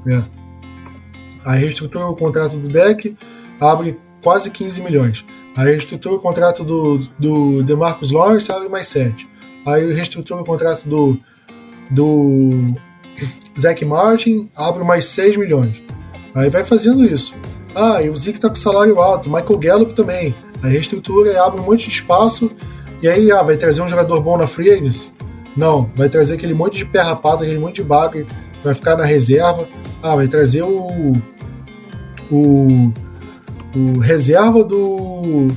[0.06, 0.22] É.
[1.44, 3.16] Aí reestrutura o contrato do deck,
[3.58, 5.24] abre quase 15 milhões.
[5.56, 9.28] Aí reestrutura o contrato do, do DeMarcus Lawrence, abre mais 7.
[9.66, 11.18] Aí reestrutura o contrato do,
[11.90, 12.74] do
[13.58, 15.82] Zach Martin, abre mais 6 milhões.
[16.34, 17.34] Aí vai fazendo isso.
[17.74, 20.34] Ah, e o Zeke tá com salário alto, Michael Gallup também.
[20.62, 22.50] Aí reestrutura e abre um monte de espaço.
[23.02, 25.10] E aí, ah, vai trazer um jogador bom na Free Agency?
[25.56, 28.26] Não, vai trazer aquele monte de pé rapado, aquele monte de bagre,
[28.62, 29.68] vai ficar na reserva.
[30.02, 31.12] Ah, vai trazer o.
[32.30, 32.92] O
[33.74, 35.48] o reserva do,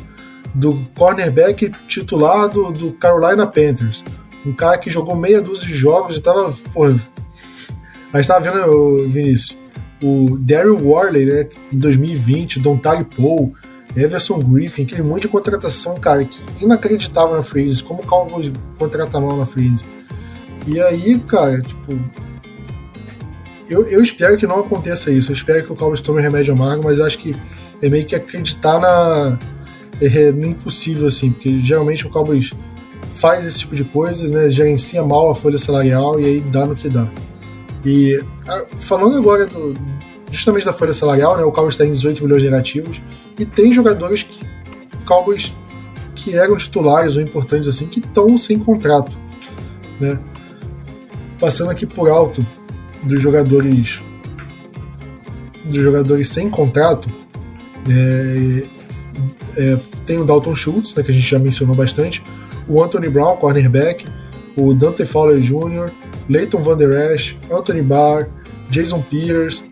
[0.54, 4.04] do cornerback titular do, do Carolina Panthers.
[4.46, 6.54] Um cara que jogou meia dúzia de jogos e tava.
[6.74, 9.58] Pô, a gente tava vendo, Vinícius,
[10.02, 13.54] o Daryl Worley, né, em 2020, Don Tari Paul,
[13.96, 19.20] Everson Griffin, aquele monte de contratação, cara, que inacreditável na Free como o Cowboys contrata
[19.20, 19.76] mal na Free
[20.68, 22.00] E aí, cara, tipo,
[23.74, 25.32] eu, eu espero que não aconteça isso.
[25.32, 27.36] Eu espero que o Cowboys tome remédio amargo, mas acho que
[27.82, 29.40] é meio que acreditar na
[30.02, 32.52] é, no impossível, assim, porque geralmente o Cowboys
[33.14, 34.48] faz esse tipo de coisas, né?
[34.50, 37.10] Gerencia mal a folha salarial e aí dá no que dá.
[37.86, 38.20] E
[38.80, 39.74] falando agora do,
[40.32, 41.44] justamente da folha salarial, né?
[41.44, 43.02] O Cowboys está em 18 milhões negativos
[43.40, 44.40] e tem jogadores que
[45.06, 45.54] Cowboys
[46.16, 49.12] que eram titulares ou importantes assim que estão sem contrato,
[50.00, 50.20] né?
[51.40, 52.46] Passando aqui por alto
[53.04, 54.02] dos jogadores
[55.66, 57.10] dos jogadores sem contrato,
[57.90, 58.64] é,
[59.56, 62.24] é, tem o Dalton Schultz, né, que a gente já mencionou bastante,
[62.68, 64.06] o Anthony Brown, cornerback,
[64.58, 65.92] o Dante Fowler Jr.,
[66.30, 68.30] Leighton Van Der Esch, Anthony Barr,
[68.70, 69.64] Jason Peters,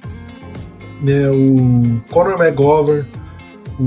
[1.02, 3.08] né, o Conor McGovern,
[3.80, 3.84] o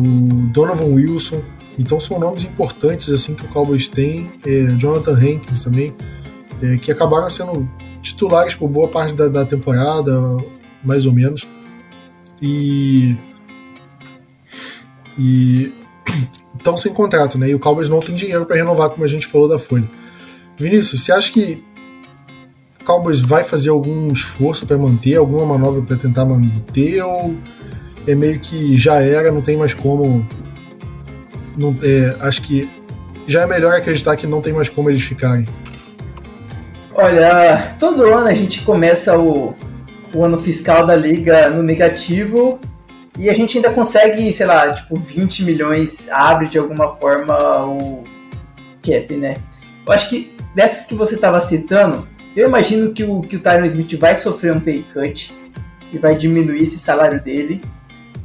[0.52, 1.40] Donovan Wilson.
[1.78, 5.94] Então são nomes importantes assim que o Cowboys tem, é, Jonathan Hankins também,
[6.62, 7.68] é, que acabaram sendo
[8.04, 10.12] titulares por boa parte da, da temporada,
[10.84, 11.48] mais ou menos.
[12.40, 13.16] E
[15.18, 15.72] e
[16.56, 17.48] estão sem contrato, né?
[17.48, 19.88] E o Cowboys não tem dinheiro para renovar, como a gente falou da Folha.
[20.56, 21.62] Vinícius, você acha que
[22.80, 27.34] o Cowboys vai fazer algum esforço para manter, alguma manobra para tentar manter, ou
[28.06, 30.26] é meio que já era, não tem mais como.
[31.56, 32.68] Não, é, acho que
[33.26, 35.46] já é melhor acreditar que não tem mais como eles ficarem.
[36.96, 39.52] Olha, todo ano a gente começa o,
[40.14, 42.61] o ano fiscal da liga no negativo
[43.18, 48.04] e a gente ainda consegue, sei lá, tipo, 20 milhões abre de alguma forma o
[48.80, 49.38] cap, né?
[49.85, 53.66] Eu acho que dessas que você estava citando, eu imagino que o, que o Tyron
[53.66, 55.35] Smith vai sofrer um pay cut
[55.92, 57.60] e vai diminuir esse salário dele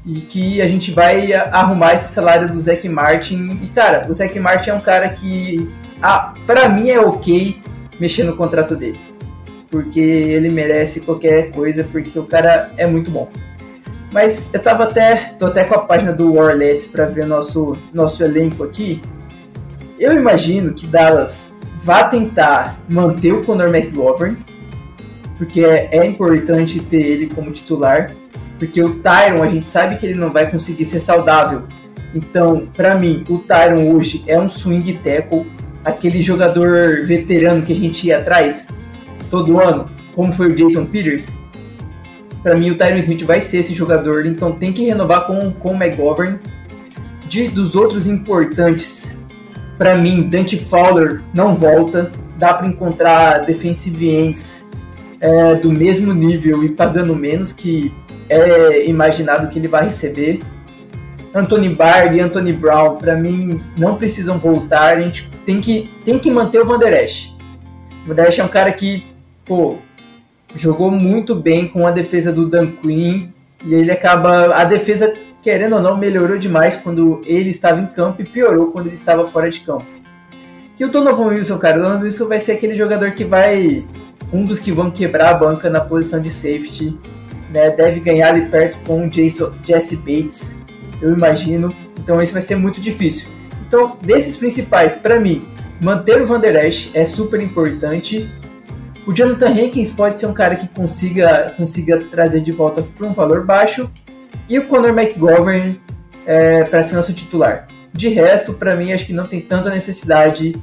[0.06, 3.60] e que a gente vai arrumar esse salário do Zac Martin.
[3.64, 5.68] E cara, o Zac Martin é um cara que,
[6.04, 7.60] ah, para mim é ok
[8.00, 9.00] mexer no contrato dele,
[9.70, 13.30] porque ele merece qualquer coisa, porque o cara é muito bom.
[14.12, 15.36] Mas eu tava até.
[15.38, 19.02] tô até com a página do Warlets para ver nosso, nosso elenco aqui.
[20.00, 24.38] Eu imagino que Dallas vá tentar manter o Conor McGovern,
[25.38, 28.12] porque é, é importante ter ele como titular.
[28.58, 31.64] Porque o Tyron, a gente sabe que ele não vai conseguir ser saudável.
[32.14, 35.46] Então, para mim, o Tyron hoje é um swing tackle,
[35.84, 38.68] aquele jogador veterano que a gente ia atrás.
[39.30, 41.34] todo ano, como foi o Jason Peters,
[42.42, 45.74] para mim o Tyron Smith vai ser esse jogador, então tem que renovar com, com
[45.74, 46.40] o McGovern.
[47.28, 49.16] De, dos outros importantes,
[49.78, 52.12] para mim, Dante Fowler não volta.
[52.38, 54.66] Dá para encontrar defensive ends
[55.20, 57.94] é, do mesmo nível e pagando menos que
[58.30, 60.40] é imaginado que ele vai receber.
[61.34, 64.94] Anthony Barr e Anthony Brown, para mim, não precisam voltar.
[64.94, 67.36] A gente tem que, tem que manter o Van Esch.
[68.06, 69.06] O Van Esch é um cara que,
[69.46, 69.78] pô,
[70.56, 73.30] jogou muito bem com a defesa do Dan Quinn
[73.64, 78.22] e ele acaba a defesa querendo ou não melhorou demais quando ele estava em campo
[78.22, 79.86] e piorou quando ele estava fora de campo.
[80.76, 83.86] Que o Donovan Wilson, cara, o Donovan Wilson vai ser aquele jogador que vai
[84.32, 86.98] um dos que vão quebrar a banca na posição de safety,
[87.52, 87.72] né?
[87.72, 90.56] Deve ganhar ali perto com o Jason, Jesse Bates,
[91.02, 91.74] eu imagino.
[92.00, 93.30] Então isso vai ser muito difícil.
[93.68, 95.48] Então, desses principais, para mim,
[95.80, 98.30] manter o Van Der Esch é super importante
[99.10, 103.12] o Jonathan Hankins pode ser um cara que consiga, consiga trazer de volta para um
[103.12, 103.90] valor baixo.
[104.48, 105.82] E o Conor McGovern
[106.28, 107.68] é, para ser nosso titular.
[107.92, 110.56] De resto, para mim, acho que não tem tanta necessidade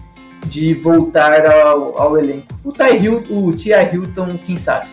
[0.47, 2.47] de voltar ao, ao elenco.
[2.63, 3.51] O Ty o.
[3.93, 4.87] Hilton, quem sabe?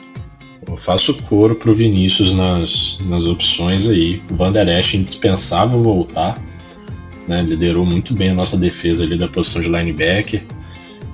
[0.67, 4.21] Eu faço coro pro Vinícius nas, nas opções aí.
[4.31, 4.51] O Van
[4.93, 6.41] indispensável voltar.
[7.27, 7.41] Né?
[7.41, 10.43] Liderou muito bem a nossa defesa ali da posição de linebacker.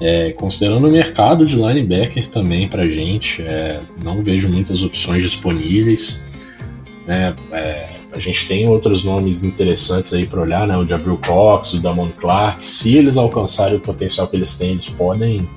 [0.01, 6.23] É, considerando o mercado de linebacker também para gente, é, não vejo muitas opções disponíveis.
[7.05, 7.35] Né?
[7.51, 10.77] É, a gente tem outros nomes interessantes aí para olhar, né?
[10.77, 12.65] o Jabril Cox, o Damon Clark.
[12.65, 15.47] Se eles alcançarem o potencial que eles têm, eles podem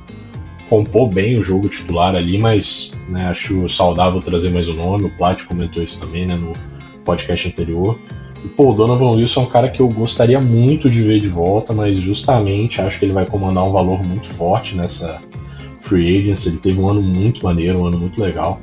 [0.72, 5.04] compor bem o jogo titular ali, mas né, acho saudável trazer mais um nome.
[5.04, 6.54] O Plat comentou isso também né, no
[7.04, 7.98] podcast anterior.
[8.42, 11.28] E, pô, o Donovan Wilson é um cara que eu gostaria muito de ver de
[11.28, 15.20] volta, mas justamente acho que ele vai comandar um valor muito forte nessa
[15.78, 16.48] free agency.
[16.48, 18.58] Ele teve um ano muito maneiro, um ano muito legal.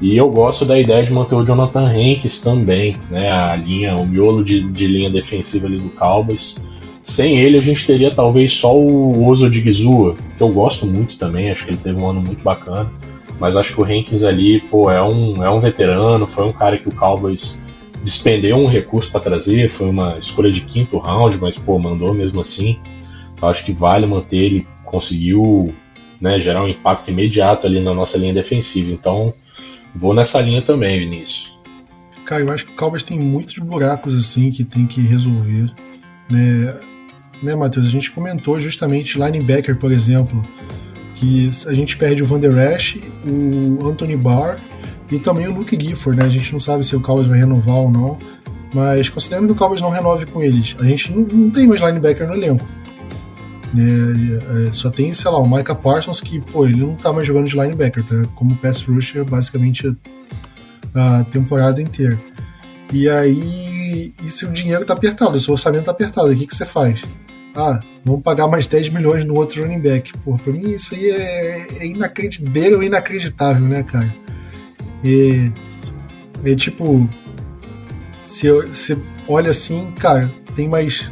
[0.00, 3.30] E eu gosto da ideia de manter o Jonathan Hankins também, né?
[3.30, 6.56] A linha, o miolo de, de linha defensiva ali do Cowboys.
[7.02, 11.16] Sem ele, a gente teria talvez só o Oso de Gizua, que eu gosto muito
[11.16, 12.90] também, acho que ele teve um ano muito bacana.
[13.38, 16.76] Mas acho que o Hankins ali, pô, é um, é um veterano, foi um cara
[16.76, 17.62] que o Cowboys
[18.04, 22.42] despendeu um recurso para trazer, foi uma escolha de quinto round, mas pô, mandou mesmo
[22.42, 22.78] assim.
[23.34, 25.74] Então acho que vale manter, ele conseguiu
[26.20, 28.92] né, gerar um impacto imediato ali na nossa linha defensiva.
[28.92, 29.32] Então
[29.94, 31.58] vou nessa linha também, Vinícius.
[32.26, 35.72] Cara, eu acho que o Cowboys tem muitos buracos assim que tem que resolver.
[36.30, 36.78] Né,
[37.42, 37.86] né Matheus?
[37.86, 40.42] A gente comentou justamente linebacker, por exemplo,
[41.14, 44.58] que a gente perde o Van Der Esch, o Anthony Barr
[45.10, 46.26] e também o Luke Gifford, né?
[46.26, 48.18] A gente não sabe se o Cowboys vai renovar ou não.
[48.72, 51.80] Mas considerando que o Cowboys não renove com eles, a gente não, não tem mais
[51.80, 52.66] linebacker no elenco.
[53.76, 57.26] É, é, só tem, sei lá, o Micah Parsons que, pô, ele não tá mais
[57.26, 58.22] jogando de linebacker, tá?
[58.34, 59.94] Como pass rusher basicamente
[60.94, 62.20] a temporada inteira.
[62.92, 66.46] E aí, e se o dinheiro tá apertado, se o orçamento tá apertado, o que,
[66.46, 67.02] que você faz?
[67.54, 70.16] Ah, vamos pagar mais 10 milhões no outro running back.
[70.18, 74.14] Pô, pra mim isso aí é, é inacreditável, inacreditável, né, cara?
[75.02, 75.50] E,
[76.44, 77.08] e tipo,
[78.24, 78.96] se você
[79.26, 81.10] olha assim, cara, tem mais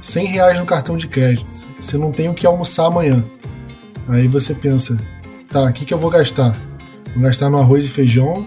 [0.00, 1.48] 100 reais no cartão de crédito.
[1.80, 3.24] Você não tem o que almoçar amanhã.
[4.08, 4.96] Aí você pensa,
[5.48, 6.56] tá, o que, que eu vou gastar?
[7.14, 8.46] Vou gastar no arroz e feijão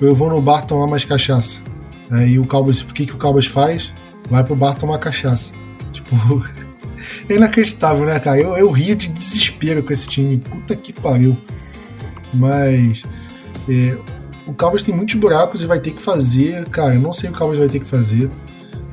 [0.00, 1.60] ou eu vou no bar tomar mais cachaça?
[2.10, 3.92] Aí o Cowboys, o que, que o Cowboys faz?
[4.30, 5.52] Vai pro bar tomar cachaça.
[5.92, 6.44] Tipo,
[7.28, 8.40] é inacreditável, né, cara?
[8.40, 10.38] Eu, eu rio de desespero com esse time.
[10.38, 11.36] Puta que pariu.
[12.32, 13.02] Mas
[13.68, 13.96] é,
[14.46, 16.66] o Cowboys tem muitos buracos e vai ter que fazer.
[16.68, 18.30] Cara, eu não sei o que o Cowboys vai ter que fazer.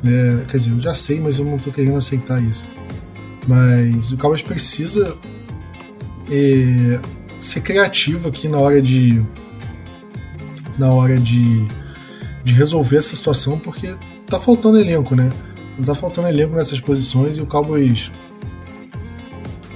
[0.04, 0.46] Né?
[0.50, 2.68] Quer dizer, eu já sei, mas eu não tô querendo aceitar isso.
[3.48, 5.18] Mas o Cowboys precisa
[6.32, 7.00] é,
[7.40, 9.22] ser criativo aqui na hora de.
[10.78, 11.66] Na hora de,
[12.44, 13.96] de resolver essa situação, porque
[14.28, 15.30] tá faltando elenco, né?
[15.78, 18.12] Não tá faltando elenco nessas posições e o Cowboys.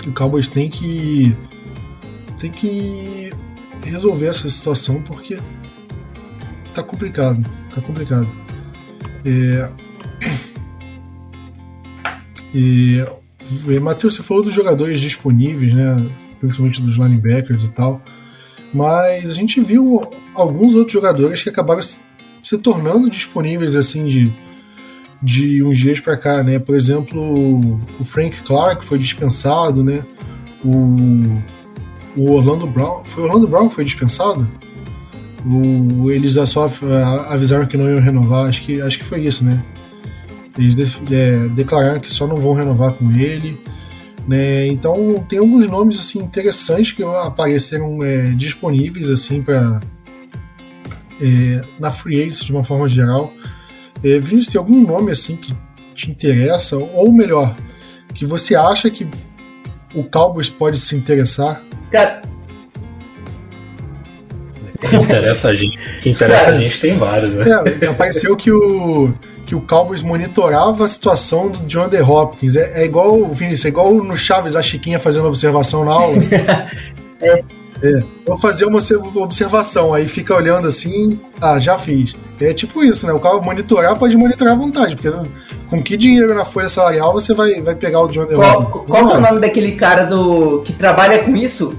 [0.07, 1.35] O Cowboys tem que.
[2.39, 3.31] Tem que
[3.83, 5.37] resolver essa situação porque
[6.73, 7.43] tá complicado.
[7.73, 8.27] Tá complicado.
[9.25, 9.69] É...
[12.51, 13.05] E,
[13.67, 16.09] e Matheus, você falou dos jogadores disponíveis, né?
[16.39, 18.01] Principalmente dos linebackers e tal.
[18.73, 20.01] Mas a gente viu
[20.33, 24.33] alguns outros jogadores que acabaram se tornando disponíveis assim de,
[25.21, 26.59] de uns dias para cá, né?
[26.59, 30.03] Por exemplo, o Frank Clark foi dispensado, né?
[30.63, 31.41] O,
[32.15, 33.03] o Orlando Brown.
[33.03, 34.49] Foi o Orlando Brown que foi dispensado?
[35.45, 36.69] O, eles só
[37.27, 39.63] avisaram que não iam renovar, acho que, acho que foi isso, né?
[40.57, 43.61] Eles de, é, declararam que só não vão renovar com ele.
[44.27, 44.67] Né?
[44.67, 49.79] Então tem alguns nomes assim interessantes que apareceram é, disponíveis assim para
[51.19, 53.33] é, na free agency de uma forma geral.
[54.03, 55.53] É, Vinícius, tem algum nome assim que
[55.95, 57.55] te interessa ou melhor
[58.13, 59.07] que você acha que
[59.93, 61.61] o Cowboys pode se interessar?
[61.91, 62.21] Cara,
[64.79, 67.45] que interessa a gente, que interessa a gente tem vários, né?
[67.81, 69.13] É, apareceu que o
[69.49, 71.99] que o Cowboys monitorava a situação do John D.
[71.99, 72.55] Hopkins.
[72.55, 76.17] É, é igual, Vinícius, é igual no Chaves, a Chiquinha fazendo observação na aula.
[77.19, 77.43] é.
[77.81, 78.79] É, vou fazer uma
[79.15, 82.15] observação, aí fica olhando assim, ah, já fiz.
[82.39, 83.13] É tipo isso, né?
[83.13, 85.11] O cara monitorar pode monitorar à vontade, porque
[85.69, 89.17] com que dinheiro na folha salarial você vai, vai pegar o John Qual, qual é
[89.17, 91.77] o nome daquele cara do que trabalha com isso?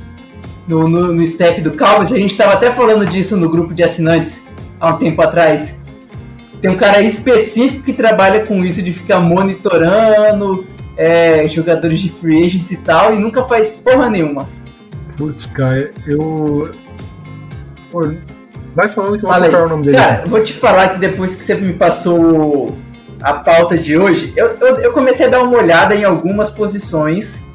[0.66, 2.12] No, no, no staff do Cowboys?
[2.12, 4.44] A gente estava até falando disso no grupo de assinantes
[4.78, 5.76] há um tempo atrás.
[6.60, 12.44] Tem um cara específico que trabalha com isso de ficar monitorando é, jogadores de free
[12.44, 14.46] agents e tal, e nunca faz porra nenhuma.
[15.20, 16.70] Putz, cara, eu.
[17.92, 18.10] Pô,
[18.74, 19.98] vai falando que eu vou colocar o nome dele.
[19.98, 22.74] Cara, vou te falar que depois que você me passou
[23.20, 27.46] a pauta de hoje, eu, eu, eu comecei a dar uma olhada em algumas posições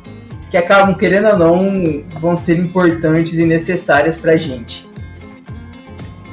[0.51, 4.88] que acabam, querendo ou não, vão ser importantes e necessárias pra gente.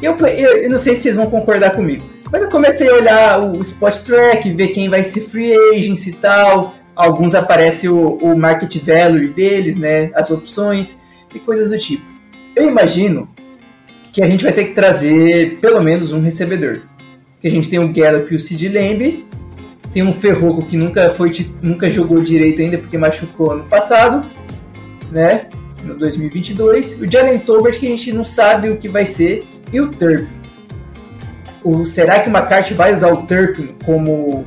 [0.03, 2.05] Eu, eu, eu não sei se vocês vão concordar comigo.
[2.31, 6.13] Mas eu comecei a olhar o Spot Track, ver quem vai ser free agents e
[6.13, 6.75] tal.
[6.95, 10.11] Alguns aparece o, o market value deles, né?
[10.15, 11.01] As opções
[11.35, 12.05] e coisas do tipo.
[12.55, 13.29] Eu imagino
[14.13, 16.83] que a gente vai ter que trazer pelo menos um recebedor.
[17.41, 19.27] Que a gente tem o Gallup e o Sid Lamb,
[19.93, 24.27] tem um Ferroco que nunca foi nunca jogou direito ainda porque machucou ano passado,
[25.11, 25.47] né?
[25.83, 29.81] No 2022, o Jalen Tolbert que a gente não sabe o que vai ser e
[29.81, 30.43] o Turpin
[31.65, 34.45] o, será que o McCarthy vai usar o Turpin como,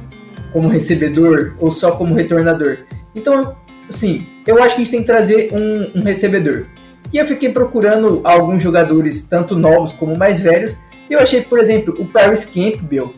[0.51, 2.79] como recebedor ou só como retornador?
[3.13, 3.55] Então,
[3.89, 6.65] assim, eu acho que a gente tem que trazer um, um recebedor.
[7.13, 10.79] E eu fiquei procurando alguns jogadores, tanto novos como mais velhos,
[11.09, 13.13] e eu achei que, por exemplo, o Paris Campbell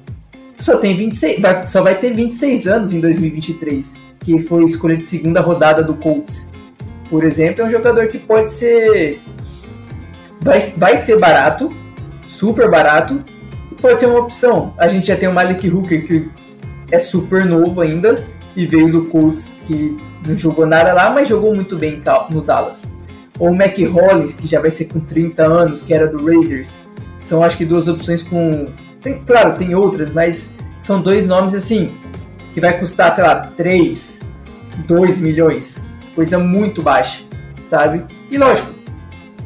[0.58, 5.06] só, tem 26, vai, só vai ter 26 anos em 2023, que foi escolha de
[5.06, 6.50] segunda rodada do Colts.
[7.10, 9.22] Por exemplo, é um jogador que pode ser.
[10.42, 11.72] Vai, vai ser barato,
[12.28, 13.24] super barato,
[13.82, 14.74] pode ser uma opção.
[14.78, 16.30] A gente já tem o Malik Hooker, que
[16.92, 18.26] é super novo ainda,
[18.58, 19.96] e veio do Colts, que
[20.28, 22.02] não jogou nada lá, mas jogou muito bem
[22.32, 22.86] no Dallas.
[23.38, 26.76] Ou o Mac Hollins, que já vai ser com 30 anos, que era do Raiders.
[27.22, 28.66] São acho que duas opções com.
[29.00, 30.50] Tem, claro, tem outras, mas
[30.80, 31.96] são dois nomes assim,
[32.52, 34.22] que vai custar, sei lá, 3,
[34.88, 35.80] 2 milhões.
[36.16, 37.24] Coisa muito baixa,
[37.64, 38.04] sabe?
[38.32, 38.74] E lógico,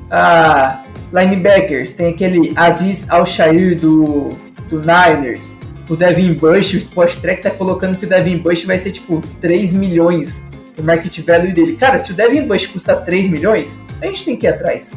[0.10, 4.38] a linebackers, tem aquele Aziz Al-Shair do,
[4.70, 5.58] do Niners,
[5.92, 9.20] o Devin Bush, o Sport Track tá colocando que o Devin Bush vai ser tipo
[9.42, 10.42] 3 milhões
[10.80, 11.76] o market value dele.
[11.76, 14.94] Cara, se o Devin Bush custa 3 milhões, a gente tem que ir atrás.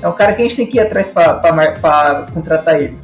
[0.00, 2.96] É um cara que a gente tem que ir atrás para contratar ele.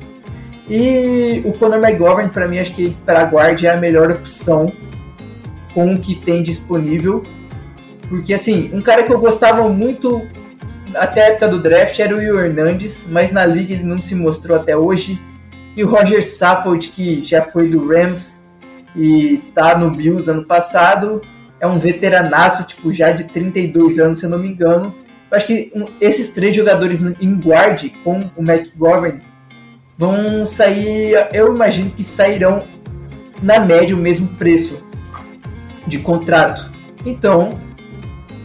[0.66, 4.72] E o Conor McGovern, para mim, acho que para guarda é a melhor opção
[5.74, 7.22] com o que tem disponível.
[8.08, 10.26] Porque, assim, um cara que eu gostava muito
[10.94, 14.56] até a época do draft era o Hernandes, mas na liga ele não se mostrou
[14.56, 15.20] até hoje.
[15.76, 18.42] E o Roger Saffold, que já foi do Rams
[18.94, 21.22] e tá no Bills ano passado,
[21.58, 24.94] é um veteranaço, tipo, já de 32 anos, se eu não me engano.
[25.30, 29.22] Eu acho que um, esses três jogadores em guarde com o McGovern
[29.96, 32.64] vão sair, eu imagino que sairão
[33.42, 34.82] na média o mesmo preço
[35.86, 36.70] de contrato.
[37.06, 37.58] Então,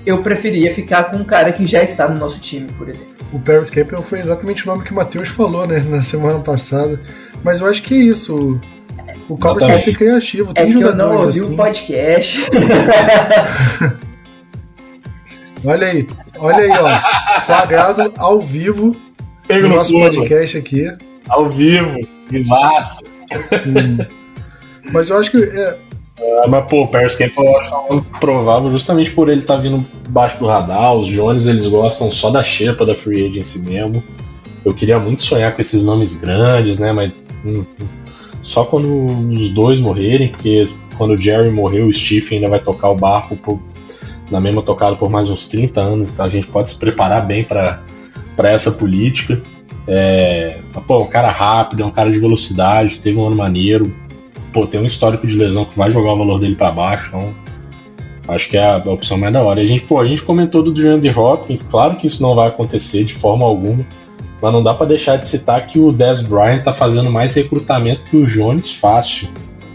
[0.05, 3.16] eu preferia ficar com um cara que já está no nosso time, por exemplo.
[3.31, 7.01] O Parrot Campbell foi exatamente o nome que o Matheus falou, né, na semana passada.
[7.43, 8.59] Mas eu acho que é isso.
[9.29, 10.53] O Cowboys vai ser criativo.
[10.53, 11.53] Tem é que eu não ouvi assim.
[11.53, 12.45] o podcast.
[15.65, 16.07] olha aí,
[16.39, 17.41] olha aí, ó.
[17.41, 18.95] Flagrado ao vivo
[19.47, 20.91] Pego no nosso no podcast aqui.
[21.29, 23.01] Ao vivo, que massa.
[23.65, 23.97] Hum.
[24.91, 25.77] Mas eu acho que é,
[26.47, 30.39] Mas, pô, o Paris Campbell eu acho provável justamente por ele estar tá vindo baixo
[30.39, 30.95] do radar.
[30.95, 34.03] Os Jones, eles gostam só da xepa da free agency mesmo.
[34.65, 36.91] Eu queria muito sonhar com esses nomes grandes, né?
[36.91, 37.11] Mas
[37.45, 37.63] hum,
[38.41, 42.89] só quando os dois morrerem, porque quando o Jerry morreu, o Steve ainda vai tocar
[42.89, 43.59] o barco por,
[44.31, 47.43] na mesma tocada por mais uns 30 anos, então a gente pode se preparar bem
[47.43, 47.79] para
[48.39, 49.41] essa política.
[49.87, 53.93] É, pô, um cara rápido, é um cara de velocidade, teve um ano maneiro,
[54.53, 57.33] pô, tem um histórico de lesão que vai jogar o valor dele para baixo, então
[58.27, 59.61] acho que é a, opção mais da hora.
[59.61, 63.03] A gente, pô, a gente comentou do DeAndre Hopkins, claro que isso não vai acontecer
[63.03, 63.85] de forma alguma,
[64.41, 68.05] mas não dá para deixar de citar que o Dez Bryant tá fazendo mais recrutamento
[68.05, 69.29] que o Jones fácil.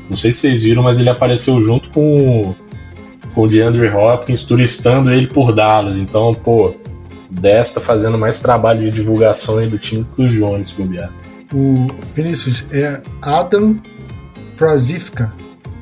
[0.09, 2.55] Não sei se vocês viram, mas ele apareceu junto com
[3.35, 5.97] com o DeAndre Hopkins, turistando ele por Dallas.
[5.97, 6.75] Então, pô,
[7.31, 11.11] desta fazendo mais trabalho de divulgação aí do time que o Jones bobear.
[11.53, 13.77] O Vinícius é Adam
[14.63, 15.33] Prazivka.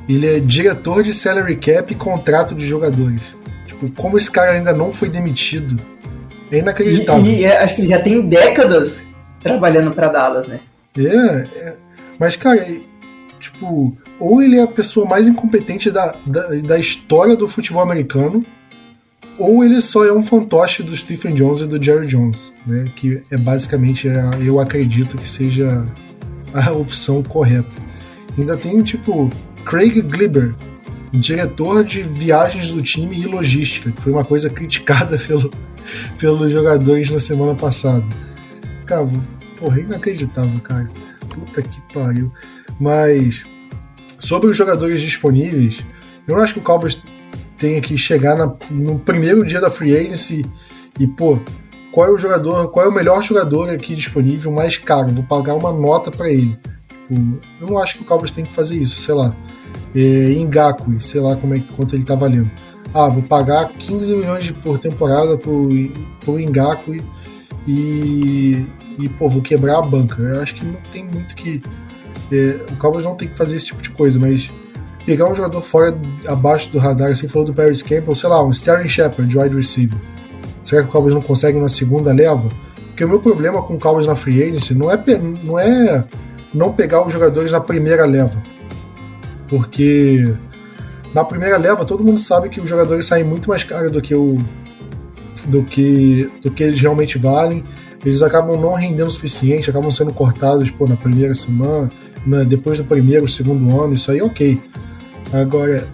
[0.09, 3.21] Ele é diretor de salary cap e contrato de jogadores.
[3.67, 5.79] Tipo, como esse cara ainda não foi demitido,
[6.51, 7.23] é inacreditável.
[7.23, 9.03] E, e é, acho que ele já tem décadas
[9.39, 10.61] trabalhando para Dallas, né?
[10.97, 11.77] É, é,
[12.17, 12.67] mas cara,
[13.39, 18.43] tipo, ou ele é a pessoa mais incompetente da, da, da história do futebol americano,
[19.37, 22.85] ou ele só é um fantoche do Stephen Jones e do Jerry Jones, né?
[22.95, 25.85] Que é basicamente, é, eu acredito que seja
[26.51, 27.90] a opção correta.
[28.37, 29.29] Ainda tem, tipo,
[29.65, 30.55] Craig Glibber,
[31.13, 35.51] diretor de viagens do time e logística, que foi uma coisa criticada pelo,
[36.17, 38.05] pelos jogadores na semana passada.
[38.85, 39.07] Cara,
[39.57, 40.89] porra, é inacreditável, cara.
[41.29, 42.31] Puta que pariu.
[42.79, 43.45] Mas,
[44.19, 45.83] sobre os jogadores disponíveis,
[46.27, 47.01] eu não acho que o Cowboys
[47.57, 50.43] tenha que chegar na, no primeiro dia da free agency
[50.99, 51.39] e, pô,
[51.91, 55.13] qual é o jogador, qual é o melhor jogador aqui disponível mais caro?
[55.13, 56.57] Vou pagar uma nota para ele.
[57.11, 59.35] Tipo, eu não acho que o Cowboys tem que fazer isso, sei lá.
[59.93, 62.49] É, Ngakui, sei lá como é, quanto ele tá valendo.
[62.93, 65.69] Ah, vou pagar 15 milhões por temporada por,
[66.23, 67.01] por Ngakui
[67.67, 68.65] e,
[68.97, 70.21] e, pô, vou quebrar a banca.
[70.21, 71.61] Eu acho que não tem muito que.
[72.31, 74.49] É, o Cowboys não tem que fazer esse tipo de coisa, mas
[75.05, 78.51] pegar um jogador fora, abaixo do radar, assim, falou do Paris Campbell, sei lá, um
[78.51, 79.99] Sterling Shepard de wide receiver.
[80.63, 82.47] Será que o Cowboys não consegue na segunda leva?
[82.87, 84.97] Porque o meu problema com o Cowboys na free agency não é,
[85.43, 86.05] não é
[86.53, 88.41] não pegar os jogadores na primeira leva.
[89.47, 90.33] Porque
[91.13, 94.15] na primeira leva todo mundo sabe que os jogadores saem muito mais caros do que
[94.15, 94.37] o
[95.47, 97.63] do que do que eles realmente valem.
[98.03, 101.91] Eles acabam não rendendo o suficiente, acabam sendo cortados pô, na primeira semana,
[102.25, 104.59] na, depois do primeiro, segundo ano, isso aí ok.
[105.31, 105.87] Agora,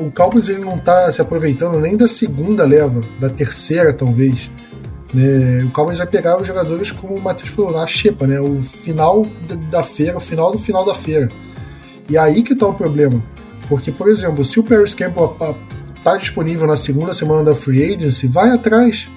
[0.00, 4.50] o Cowboys ele não está se aproveitando nem da segunda leva, da terceira talvez.
[5.12, 5.64] Né?
[5.64, 8.40] O Cowboys vai pegar os jogadores como o Matheus falou, na xepa, né?
[8.40, 9.26] o final
[9.70, 11.28] da feira, o final do final da feira.
[12.08, 13.22] E aí que está o problema.
[13.68, 15.36] Porque, por exemplo, se o Paris Campbell
[15.96, 19.08] está disponível na segunda semana da Free Agency, vai atrás.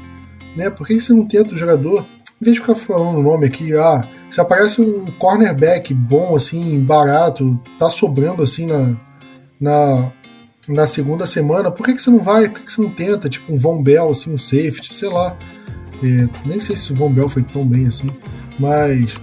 [0.56, 0.70] Né?
[0.70, 2.06] Por que você não tenta o jogador?
[2.42, 6.80] Em vez de ficar falando o nome aqui, ah, se aparece um cornerback bom, assim,
[6.84, 8.98] barato, tá sobrando assim na,
[9.60, 10.12] na,
[10.68, 12.50] na segunda semana, por que, que você não vai?
[12.50, 13.30] Por que, que você não tenta?
[13.30, 15.38] Tipo um Von Bell, assim, um safety, sei lá.
[16.04, 18.10] É, nem sei se o Von Bell foi tão bem assim,
[18.60, 19.16] mas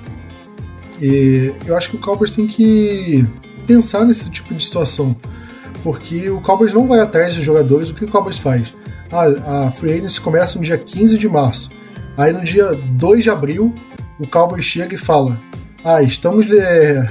[1.03, 3.27] é, eu acho que o Cowboys tem que
[3.67, 5.17] pensar nesse tipo de situação,
[5.83, 8.73] porque o Cowboys não vai atrás dos jogadores, o que o Cowboys faz?
[9.11, 11.71] Ah, a Free Agency começa no dia 15 de março,
[12.17, 13.75] aí no dia 2 de abril
[14.19, 15.41] o Cowboys chega e fala:
[15.85, 16.47] Ah, estamos.
[16.51, 17.09] É,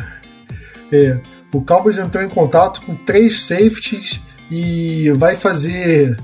[0.92, 1.20] é,
[1.54, 6.18] o Cowboys entrou em contato com três safeties e vai fazer.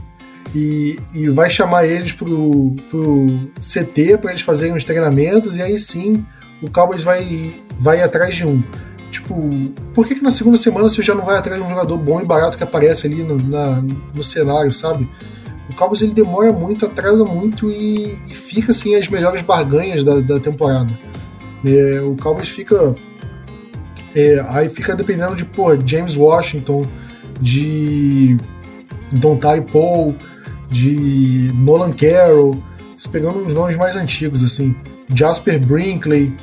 [0.53, 3.27] E, e vai chamar eles pro, pro
[3.59, 6.25] CT para eles fazerem os treinamentos, e aí sim
[6.61, 8.63] o Cowboys vai, vai atrás de um.
[9.09, 9.35] Tipo,
[9.93, 12.21] por que, que na segunda semana você já não vai atrás de um jogador bom
[12.21, 13.81] e barato que aparece ali no, na,
[14.13, 15.09] no cenário, sabe?
[15.69, 20.19] O Cowboys ele demora muito, atrasa muito e, e fica assim as melhores barganhas da,
[20.19, 20.91] da temporada.
[21.65, 22.95] É, o Cowboys fica
[24.15, 26.83] é, aí fica dependendo de pô, James Washington,
[27.41, 28.37] de
[29.11, 30.15] Don Ty Paul,
[30.73, 32.61] de Nolan Carroll,
[33.11, 34.75] pegando uns nomes mais antigos assim,
[35.13, 36.35] Jasper Brinkley,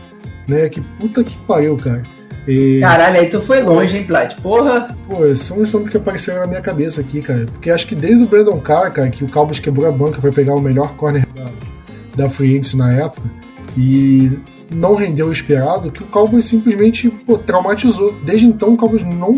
[0.46, 0.68] né?
[0.68, 2.02] Que puta que pariu, cara.
[2.46, 2.80] E...
[2.80, 4.34] Caralho, aí tu foi longe, hein, Plat?
[4.40, 4.96] Porra!
[5.08, 7.46] Pô, são os nomes que apareceram na minha cabeça aqui, cara.
[7.46, 10.32] Porque acho que desde o Brandon Carr, cara, que o Cowboys quebrou a banca para
[10.32, 13.28] pegar o melhor corner da, da Free Agency na época,
[13.76, 14.38] e
[14.74, 18.14] não rendeu o esperado, que o Cowboys simplesmente pô, traumatizou.
[18.24, 19.36] Desde então, o Cowboys não.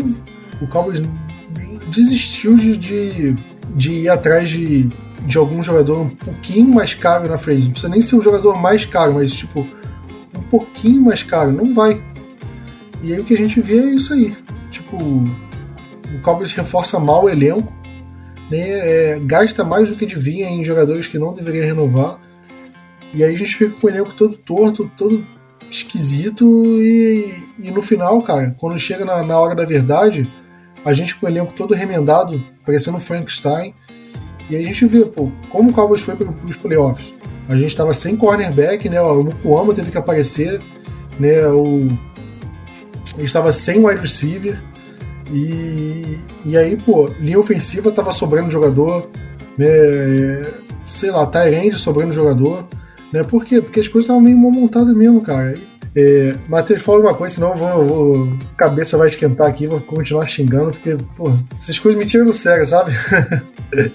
[0.61, 1.01] O Cowboys
[1.93, 3.35] desistiu de, de,
[3.75, 4.89] de ir atrás de,
[5.25, 7.65] de algum jogador um pouquinho mais caro na frente.
[7.65, 9.61] Não precisa nem ser o jogador mais caro, mas tipo,
[10.37, 11.51] um pouquinho mais caro.
[11.51, 12.03] Não vai.
[13.01, 14.35] E aí o que a gente vê é isso aí.
[14.71, 17.71] Tipo, o Cowboys reforça mal o elenco,
[18.49, 22.19] né, é, gasta mais do que devia em jogadores que não deveriam renovar.
[23.13, 25.25] E aí a gente fica com o elenco todo torto, todo
[25.69, 26.45] esquisito,
[26.81, 30.29] e, e no final, cara, quando chega na, na, hora da verdade,
[30.85, 33.73] a gente com o elenco todo remendado, parecendo Frankenstein,
[34.49, 37.13] e a gente vê, pô, como o Cowboys foi para os playoffs.
[37.47, 39.01] A gente estava sem cornerback, né?
[39.01, 40.61] O Mukuama teve que aparecer,
[41.19, 41.45] né?
[41.47, 41.87] O
[43.19, 44.61] estava sem wide receiver.
[45.31, 49.09] E, e aí, pô, linha ofensiva tava sobrando jogador,
[49.57, 50.53] né,
[50.87, 52.67] sei lá, Tyrande sobrando jogador,
[53.11, 53.23] né?
[53.23, 53.61] Por quê?
[53.61, 55.57] Porque as coisas estavam meio mal montadas mesmo, cara.
[55.95, 60.27] É, Matheus, fala uma coisa, senão eu vou, vou, cabeça vai esquentar aqui, vou continuar
[60.27, 62.91] xingando, porque, pô, essas coisas me tiram do sério, sabe?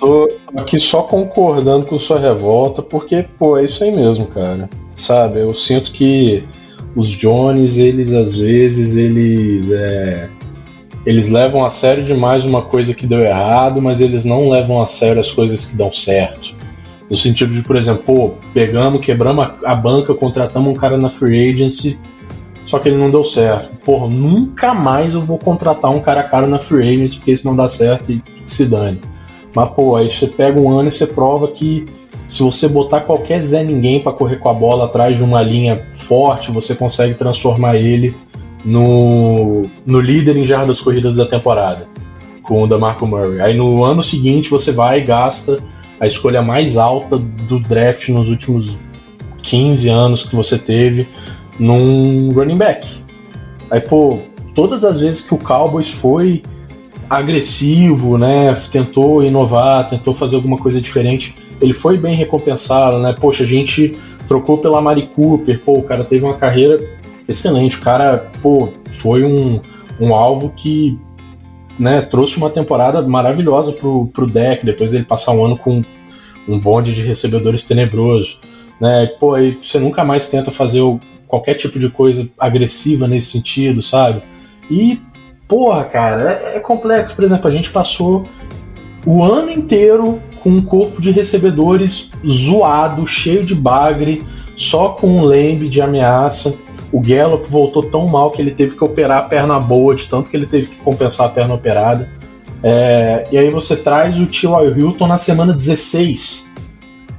[0.00, 4.68] Tô aqui só concordando com sua revolta, porque, pô, é isso aí mesmo, cara.
[4.94, 6.44] Sabe, eu sinto que
[6.94, 9.70] os Jones, eles às vezes, eles.
[9.70, 10.28] É,
[11.06, 14.86] eles levam a sério demais uma coisa que deu errado, mas eles não levam a
[14.86, 16.54] sério as coisas que dão certo.
[17.10, 21.08] No sentido de, por exemplo, pô, pegamos, quebramos a, a banca, contratamos um cara na
[21.08, 21.98] free agency,
[22.64, 23.74] só que ele não deu certo.
[23.84, 27.56] Porra, nunca mais eu vou contratar um cara caro na free agency, porque isso não
[27.56, 29.00] dá certo e se dane.
[29.54, 31.86] Mas, pô, aí você pega um ano e você prova que
[32.26, 35.86] se você botar qualquer Zé Ninguém para correr com a bola atrás de uma linha
[35.92, 38.14] forte, você consegue transformar ele
[38.62, 41.88] no, no líder em jardas corridas da temporada,
[42.42, 43.40] com o da Marco Murray.
[43.40, 45.58] Aí no ano seguinte você vai e gasta
[46.00, 48.78] a escolha mais alta do draft nos últimos
[49.42, 51.08] 15 anos que você teve
[51.58, 52.86] num running back.
[53.70, 54.20] Aí, pô,
[54.54, 56.42] todas as vezes que o Cowboys foi
[57.10, 63.14] agressivo, né, tentou inovar, tentou fazer alguma coisa diferente, ele foi bem recompensado, né?
[63.18, 63.96] Poxa, a gente
[64.26, 66.78] trocou pela Mari Cooper, pô, o cara teve uma carreira
[67.26, 69.60] excelente, o cara, pô, foi um,
[69.98, 70.98] um alvo que
[71.78, 75.82] né, trouxe uma temporada maravilhosa pro, pro deck, depois dele passar um ano com
[76.48, 78.38] um bonde de recebedores tenebroso.
[78.80, 79.06] Né?
[79.20, 80.82] Pô, aí você nunca mais tenta fazer
[81.26, 84.22] qualquer tipo de coisa agressiva nesse sentido, sabe?
[84.70, 85.00] E,
[85.46, 87.14] porra, cara, é, é complexo.
[87.14, 88.24] Por exemplo, a gente passou
[89.06, 94.24] o ano inteiro com um corpo de recebedores zoado, cheio de bagre,
[94.56, 96.54] só com um lembre de ameaça.
[96.90, 100.30] O Gallup voltou tão mal que ele teve que operar a perna boa, de tanto
[100.30, 102.08] que ele teve que compensar a perna operada.
[102.62, 104.78] É, e aí você traz o T.Y.
[104.78, 106.48] Hilton na semana 16.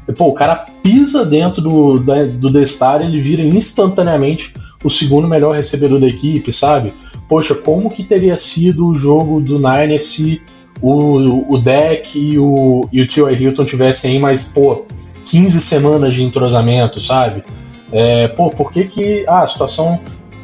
[0.07, 4.53] E, pô, o cara pisa dentro do, da, do The-Star ele vira instantaneamente
[4.83, 6.93] o segundo melhor recebedor da equipe, sabe?
[7.27, 10.41] Poxa, como que teria sido o jogo do Niners se
[10.81, 13.43] o, o deck e o, e o T.Y.
[13.43, 14.85] Hilton tivessem aí mais, pô,
[15.25, 17.43] 15 semanas de entrosamento, sabe?
[17.91, 19.99] É, pô, por que que ah, a situação,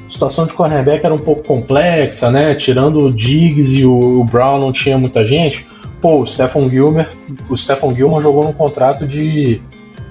[0.07, 2.55] situação de cornerback era um pouco complexa, né?
[2.55, 5.67] Tirando o Diggs e o, o Brown não tinha muita gente.
[6.01, 7.07] Pô, o Stephen Gilmer,
[7.49, 9.61] o Stephen Gilmer jogou num contrato de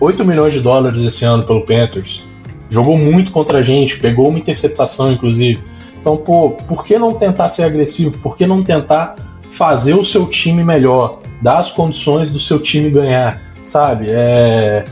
[0.01, 2.27] 8 milhões de dólares esse ano pelo Panthers.
[2.71, 5.63] Jogou muito contra a gente, pegou uma interceptação, inclusive.
[6.01, 8.19] Então, pô, por que não tentar ser agressivo?
[8.19, 9.15] Por que não tentar
[9.51, 11.21] fazer o seu time melhor?
[11.41, 14.07] Dar as condições do seu time ganhar, sabe?
[14.09, 14.85] É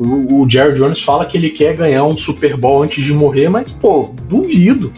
[0.00, 3.50] o, o Jerry Jones fala que ele quer ganhar um Super Bowl antes de morrer,
[3.50, 4.92] mas, pô, duvido.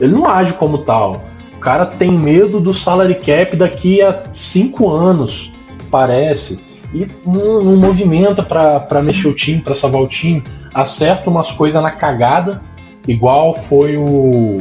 [0.00, 1.24] Ele não age como tal.
[1.56, 5.52] O cara tem medo do salary cap daqui a cinco anos,
[5.90, 6.64] parece.
[6.94, 10.42] E não, não movimenta para mexer o time, para salvar o time.
[10.72, 12.62] Acerta umas coisas na cagada,
[13.08, 14.58] igual foi o,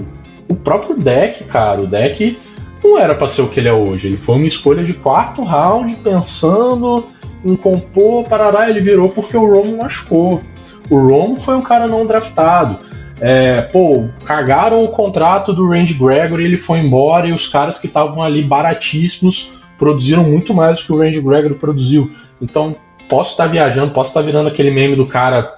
[0.49, 1.82] o próprio deck, cara.
[1.82, 2.39] O deck
[2.84, 4.07] não era para ser o que ele é hoje.
[4.07, 7.05] Ele foi uma escolha de quarto round, pensando
[7.48, 10.41] em compor, parará, ele virou porque o Romo machucou.
[10.89, 12.80] O Romo foi um cara não draftado.
[13.20, 17.88] É, pô, cagaram o contrato do Randy Gregory, ele foi embora e os caras que
[17.88, 22.12] estavam ali baratíssimos produziram muito mais do que o Randy Gregory produziu.
[22.41, 22.76] Então,
[23.10, 25.56] posso estar viajando, posso estar virando aquele meme do cara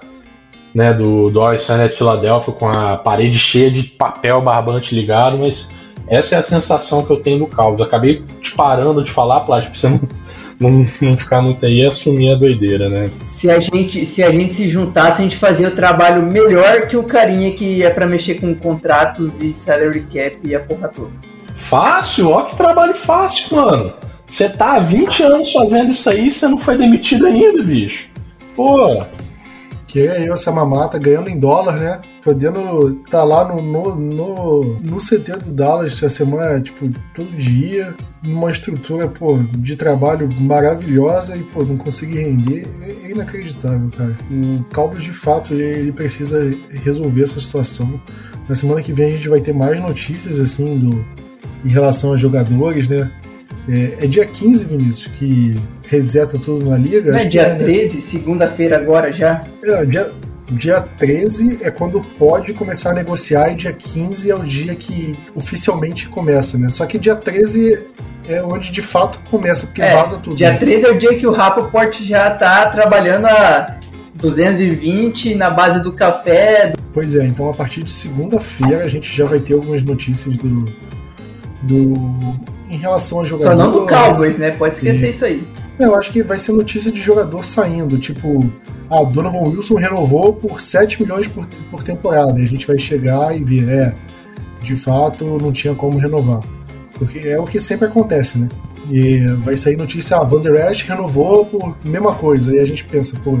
[0.74, 1.66] né, do, do Always
[1.96, 5.70] Philadelphia com a parede cheia de papel barbante ligado, mas
[6.06, 7.80] essa é a sensação que eu tenho do Calvos.
[7.80, 10.00] Acabei te parando de falar, Plástico, você não,
[10.60, 13.08] não, não ficar muito aí e assumir a doideira, né?
[13.26, 16.96] Se a gente se, a gente se juntasse, a gente fazia o trabalho melhor que
[16.96, 21.12] o carinha que é para mexer com contratos e salary cap e a porra toda.
[21.56, 22.28] Fácil?
[22.28, 23.94] Ó que trabalho fácil, mano.
[24.28, 28.08] Você tá há 20 anos fazendo isso aí e você não foi demitido ainda, bicho.
[28.54, 29.02] Pô,
[29.90, 32.00] que é eu, essa mamata, ganhando em dólar, né?
[32.22, 37.28] Podendo estar tá lá no, no, no, no CT do Dallas essa semana, tipo, todo
[37.36, 43.90] dia, numa estrutura, pô, de trabalho maravilhosa e, pô, não conseguir render, é, é inacreditável,
[43.96, 44.16] cara.
[44.30, 46.38] O Cowboys, de fato, ele, ele, precisa
[46.70, 48.00] resolver essa situação.
[48.48, 51.04] Na semana que vem a gente vai ter mais notícias, assim, do,
[51.64, 53.10] em relação a jogadores, né?
[53.70, 55.54] É, é, dia 15, Vinícius, que
[55.86, 57.12] reseta tudo na liga.
[57.12, 58.02] Não é dia é, 13, né?
[58.02, 59.44] segunda-feira agora já?
[59.64, 60.10] É, dia,
[60.50, 65.16] dia 13 é quando pode começar a negociar e dia 15 é o dia que
[65.36, 66.68] oficialmente começa, né?
[66.72, 67.86] Só que dia 13
[68.28, 70.34] é onde de fato começa, porque é, vaza tudo.
[70.34, 70.58] Dia né?
[70.58, 73.78] 13 é o dia que o Rapoport já tá trabalhando a
[74.14, 76.72] 220 na base do café.
[76.92, 80.64] Pois é, então a partir de segunda-feira a gente já vai ter algumas notícias do,
[81.62, 82.40] do
[82.70, 83.50] em relação a jogador.
[83.50, 84.52] Só não do Cowboys, né?
[84.52, 85.46] Pode esquecer e, isso aí.
[85.78, 88.50] Eu acho que vai ser notícia de jogador saindo, tipo,
[88.88, 92.38] ah, Donovan Wilson renovou por 7 milhões por, por temporada.
[92.38, 93.94] E a gente vai chegar e ver, é,
[94.62, 96.42] de fato não tinha como renovar.
[96.94, 98.48] Porque é o que sempre acontece, né?
[98.88, 102.54] E vai sair notícia, ah, Van Der Esch renovou por mesma coisa.
[102.54, 103.38] E a gente pensa, pô,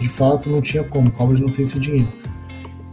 [0.00, 2.08] de fato não tinha como, o Cowboys não tem esse dinheiro.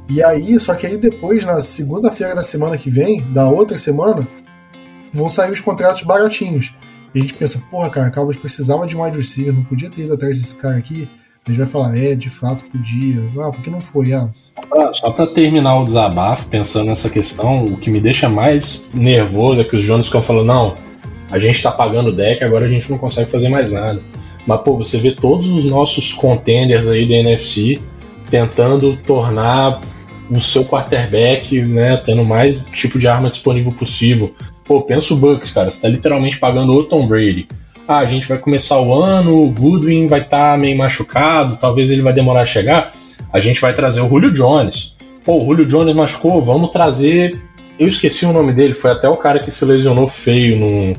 [0.07, 4.28] E aí, só que aí depois, na segunda-feira da semana que vem, da outra semana,
[5.16, 6.74] vão sair os contratos baratinhos.
[7.13, 10.03] E a gente pensa, porra, cara, Cowboys precisava de um wide receiver, não podia ter
[10.03, 11.07] ido atrás desse cara aqui.
[11.45, 13.22] A gente vai falar, é, de fato podia.
[13.39, 14.11] Ah, por que não foi?
[14.13, 14.30] Ah.
[14.93, 19.63] Só para terminar o desabafo, pensando nessa questão, o que me deixa mais nervoso é
[19.63, 20.76] que os Jones ficam falando, não,
[21.30, 24.01] a gente tá pagando o deck, agora a gente não consegue fazer mais nada.
[24.45, 27.80] Mas, pô, você vê todos os nossos contenders aí da NFC
[28.30, 29.82] tentando tornar
[30.30, 34.34] o seu quarterback, né, tendo mais tipo de arma disponível possível.
[34.66, 37.47] Pô, pensa o Bucks, cara, você tá literalmente pagando o Tom Brady.
[37.88, 41.91] Ah, a gente vai começar o ano, o Goodwin vai estar tá meio machucado, talvez
[41.91, 42.91] ele vai demorar a chegar.
[43.32, 44.95] A gente vai trazer o Julio Jones.
[45.24, 47.39] Pô, o Julio Jones machucou, vamos trazer.
[47.78, 50.95] Eu esqueci o nome dele, foi até o cara que se lesionou feio num,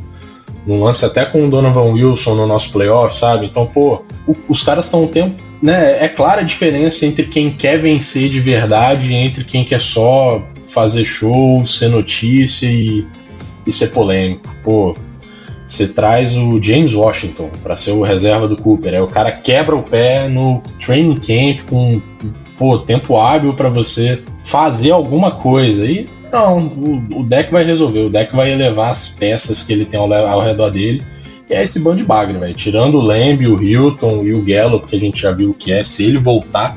[0.65, 3.47] num lance até com o Donovan Wilson no nosso playoff, sabe?
[3.47, 5.43] Então, pô, o, os caras estão um tempo.
[5.61, 9.81] Né, é clara a diferença entre quem quer vencer de verdade e entre quem quer
[9.81, 13.07] só fazer show, ser notícia e,
[13.67, 14.49] e ser polêmico.
[14.63, 14.95] Pô,
[15.67, 18.95] você traz o James Washington para ser o reserva do Cooper.
[18.95, 22.01] Aí o cara quebra o pé no training camp com
[22.57, 25.85] pô, tempo hábil para você fazer alguma coisa.
[25.85, 28.01] E não, o, o, deck vai resolver.
[28.01, 31.03] O deck vai elevar as peças que ele tem ao, ao redor dele.
[31.49, 32.55] E é esse bando de bagre, velho.
[32.55, 35.73] Tirando o Lamb, o Hilton e o Gallup, que a gente já viu o que
[35.73, 36.77] é, se ele voltar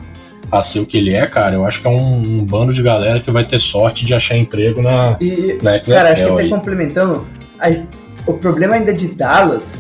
[0.52, 2.82] a ser o que ele é, cara, eu acho que é um, um bando de
[2.82, 5.94] galera que vai ter sorte de achar emprego na, e, na XFL.
[5.94, 7.28] Cara, acho que até complementando,
[7.60, 7.70] a,
[8.26, 9.76] o problema ainda de Dallas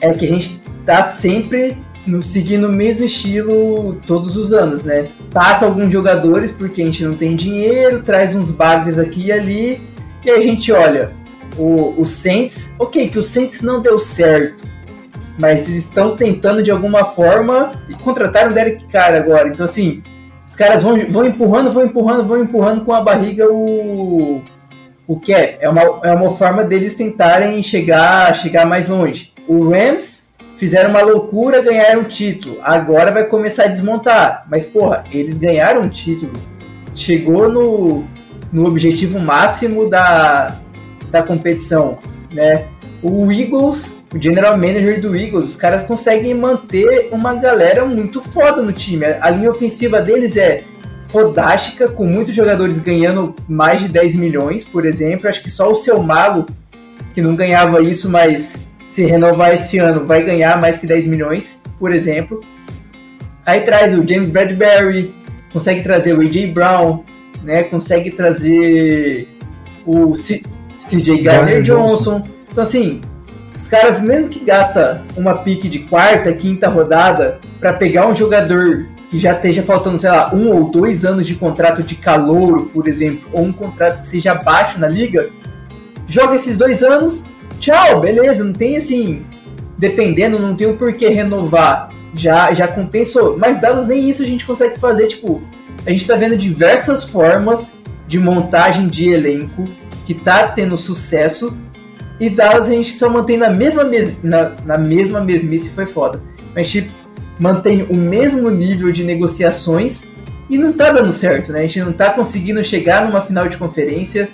[0.00, 1.76] é que a gente tá sempre
[2.06, 5.08] no, seguindo o mesmo estilo todos os anos, né?
[5.32, 9.82] Passa alguns jogadores porque a gente não tem dinheiro, traz uns bagres aqui e ali,
[10.24, 11.12] e aí a gente olha,
[11.58, 14.64] o, o Saints, ok, que o Saints não deu certo,
[15.38, 20.02] mas eles estão tentando de alguma forma e contrataram o Derek Carr agora, então assim,
[20.46, 24.42] os caras vão, vão empurrando, vão empurrando, vão empurrando com a barriga o,
[25.06, 25.58] o que é?
[25.60, 29.32] É uma, é uma forma deles tentarem chegar, chegar mais longe.
[29.48, 30.26] O Rams
[30.56, 32.58] fizeram uma loucura, ganharam o título.
[32.62, 34.46] Agora vai começar a desmontar.
[34.50, 36.32] Mas, porra, eles ganharam o título.
[36.94, 38.04] Chegou no,
[38.52, 40.56] no objetivo máximo da,
[41.10, 41.98] da competição,
[42.32, 42.66] né?
[43.02, 48.62] O Eagles, o general manager do Eagles, os caras conseguem manter uma galera muito foda
[48.62, 49.04] no time.
[49.04, 50.62] A linha ofensiva deles é
[51.08, 55.28] fodástica, com muitos jogadores ganhando mais de 10 milhões, por exemplo.
[55.28, 56.46] Acho que só o seu Mago,
[57.14, 58.56] que não ganhava isso, mas
[58.88, 62.40] se renovar esse ano vai ganhar mais que 10 milhões, por exemplo.
[63.44, 65.14] Aí traz o James Bradbury,
[65.52, 67.04] consegue trazer o AJ Brown,
[67.42, 67.64] né?
[67.64, 69.28] Consegue trazer
[69.84, 71.96] o CJ Gardner Johnson.
[71.96, 72.28] Johnson.
[72.50, 73.00] Então assim,
[73.66, 78.86] os caras mesmo que gasta uma pique de quarta, quinta rodada para pegar um jogador
[79.10, 82.86] que já esteja faltando, sei lá, um ou dois anos de contrato de calouro, por
[82.86, 85.30] exemplo, ou um contrato que seja baixo na liga,
[86.06, 87.24] joga esses dois anos,
[87.58, 89.26] tchau, beleza, não tem assim,
[89.76, 93.36] dependendo, não tem o porquê renovar, já, já compensou.
[93.36, 95.42] Mas Dallas nem isso a gente consegue fazer, tipo,
[95.84, 97.72] a gente tá vendo diversas formas
[98.06, 99.64] de montagem de elenco
[100.04, 101.56] que tá tendo sucesso,
[102.18, 106.22] e Dallas a gente só mantém na mesma, mes na, na mesma mesmice, foi foda.
[106.54, 106.90] Mas tipo,
[107.38, 110.04] mantém o mesmo nível de negociações
[110.48, 111.60] e não tá dando certo, né?
[111.60, 114.30] A gente não tá conseguindo chegar numa final de conferência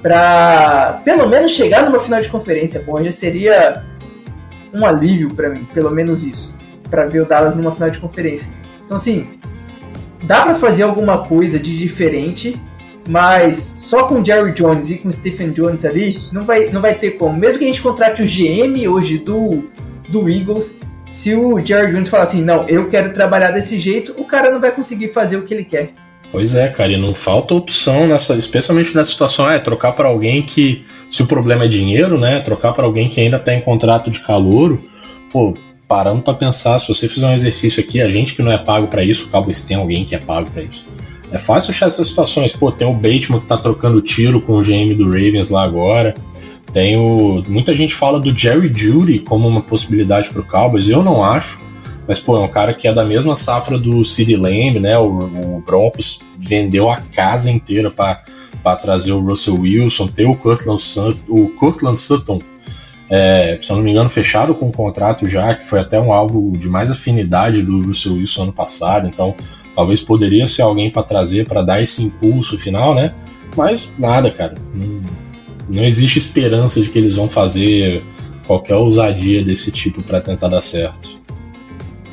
[0.00, 3.84] para pelo menos chegar numa final de conferência, porra, já seria
[4.72, 6.56] um alívio para mim, pelo menos isso,
[6.88, 8.50] para ver o Dallas numa final de conferência.
[8.84, 9.28] Então assim,
[10.22, 12.60] dá para fazer alguma coisa de diferente,
[13.06, 17.12] mas só com Jerry Jones e com Stephen Jones ali, não vai, não vai ter
[17.12, 17.38] como.
[17.38, 19.64] Mesmo que a gente contrate o GM hoje do,
[20.08, 20.74] do Eagles,
[21.12, 24.60] se o Jared Jones falar assim, não, eu quero trabalhar desse jeito, o cara não
[24.60, 25.92] vai conseguir fazer o que ele quer.
[26.30, 30.42] Pois é, cara, e não falta opção nessa, especialmente nessa situação, é trocar para alguém
[30.42, 34.10] que, se o problema é dinheiro, né, trocar para alguém que ainda tá em contrato
[34.10, 34.84] de calouro,
[35.32, 35.54] pô,
[35.88, 38.88] parando para pensar, se você fizer um exercício aqui, a gente que não é pago
[38.88, 40.84] para isso, o Cowboys tem alguém que é pago para isso.
[41.30, 44.62] É fácil achar essas situações, pô, tem o Bateman que tá trocando tiro com o
[44.62, 46.14] GM do Ravens lá agora,
[46.72, 50.88] tem o, muita gente fala do Jerry Judy como uma possibilidade para o Cowboys.
[50.88, 51.64] Eu não acho.
[52.06, 54.96] Mas, pô, é um cara que é da mesma safra do City Lamb, né?
[54.96, 60.80] O, o Broncos vendeu a casa inteira para trazer o Russell Wilson, ter o Cortland,
[61.28, 62.40] o Sutton
[63.08, 66.12] é, se eu não me engano, fechado com um contrato já, que foi até um
[66.12, 69.34] alvo de mais afinidade do Russell Wilson ano passado, então
[69.76, 73.14] talvez poderia ser alguém para trazer para dar esse impulso final, né?
[73.54, 74.54] Mas nada, cara.
[74.74, 75.02] Não,
[75.68, 78.02] não existe esperança de que eles vão fazer
[78.46, 81.18] qualquer ousadia desse tipo para tentar dar certo.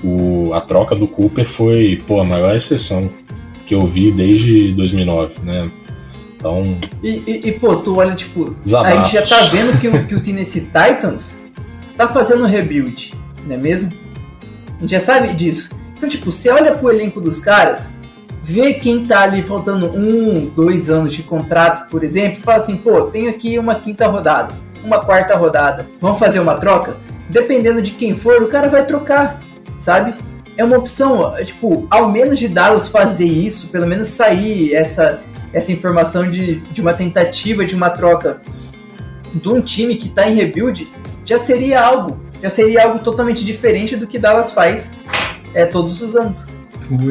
[0.04, 3.10] O, a troca do Cooper foi pô, a maior exceção
[3.66, 5.72] que eu vi desde 2009, né?
[6.36, 6.78] Então.
[7.02, 9.00] E, e, e pô, tu olha, tipo, Desabafos.
[9.00, 11.40] a gente já tá vendo que o, que o Tennessee Titans
[11.96, 13.14] tá fazendo um rebuild,
[13.46, 13.94] não é mesmo?
[14.78, 15.70] A gente já sabe disso.
[16.04, 17.88] Então, tipo, você olha pro elenco dos caras,
[18.42, 22.76] vê quem tá ali faltando um, dois anos de contrato, por exemplo, e fala assim,
[22.76, 26.98] pô, tenho aqui uma quinta rodada, uma quarta rodada, vamos fazer uma troca?
[27.30, 29.40] Dependendo de quem for, o cara vai trocar,
[29.80, 30.14] sabe?
[30.58, 35.22] É uma opção, tipo, ao menos de Dallas fazer isso, pelo menos sair essa,
[35.54, 38.42] essa informação de, de uma tentativa de uma troca
[39.34, 40.92] de um time que está em rebuild,
[41.24, 44.92] já seria algo, já seria algo totalmente diferente do que Dallas faz
[45.54, 46.48] é, todos os anos.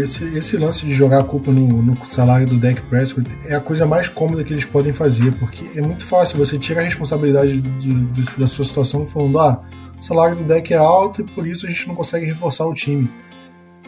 [0.01, 3.61] Esse, esse lance de jogar a culpa no, no salário do Dak Prescott é a
[3.61, 7.61] coisa mais cômoda que eles podem fazer, porque é muito fácil, você tira a responsabilidade
[7.61, 9.63] de, de, da sua situação falando, ah,
[9.99, 12.75] o salário do Dak é alto e por isso a gente não consegue reforçar o
[12.75, 13.11] time.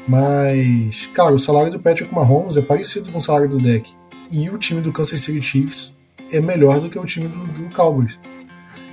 [0.09, 3.91] Mas, cara, o salário do Patrick Mahomes é parecido com o salário do Dak
[4.31, 5.93] e o time do Kansas City Chiefs
[6.33, 8.19] é melhor do que o time do, do Cowboys.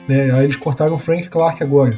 [0.08, 0.32] Né?
[0.32, 1.98] Aí eles cortaram o Frank Clark agora.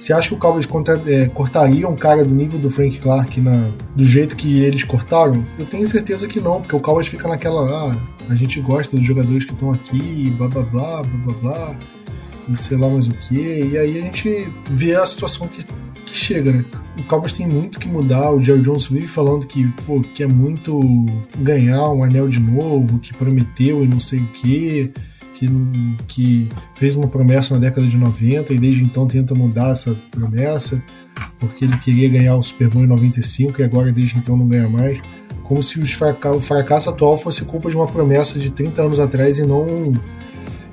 [0.00, 3.38] Você acha que o Cowboys contra, é, cortaria um cara do nível do Frank Clark
[3.38, 5.44] na, do jeito que eles cortaram?
[5.58, 7.92] Eu tenho certeza que não, porque o Cowboys fica naquela.
[7.92, 7.96] Ah,
[8.30, 11.76] a gente gosta dos jogadores que estão aqui, blá blá blá, blá blá blá,
[12.48, 13.34] e sei lá mais o que.
[13.34, 15.62] E aí a gente vê a situação que
[16.06, 16.64] que chega, né?
[16.96, 18.32] O Cowboys tem muito que mudar.
[18.32, 20.80] O Jerry Jones vive falando que, pô, quer muito
[21.38, 24.92] ganhar um anel de novo, que prometeu e não sei o quê,
[25.40, 29.96] que, que fez uma promessa na década de 90 e desde então tenta mudar essa
[30.10, 30.82] promessa,
[31.38, 34.68] porque ele queria ganhar o Super Bowl em 95 e agora desde então não ganha
[34.68, 35.00] mais.
[35.44, 39.46] Como se o fracasso atual fosse culpa de uma promessa de 30 anos atrás e
[39.46, 39.94] não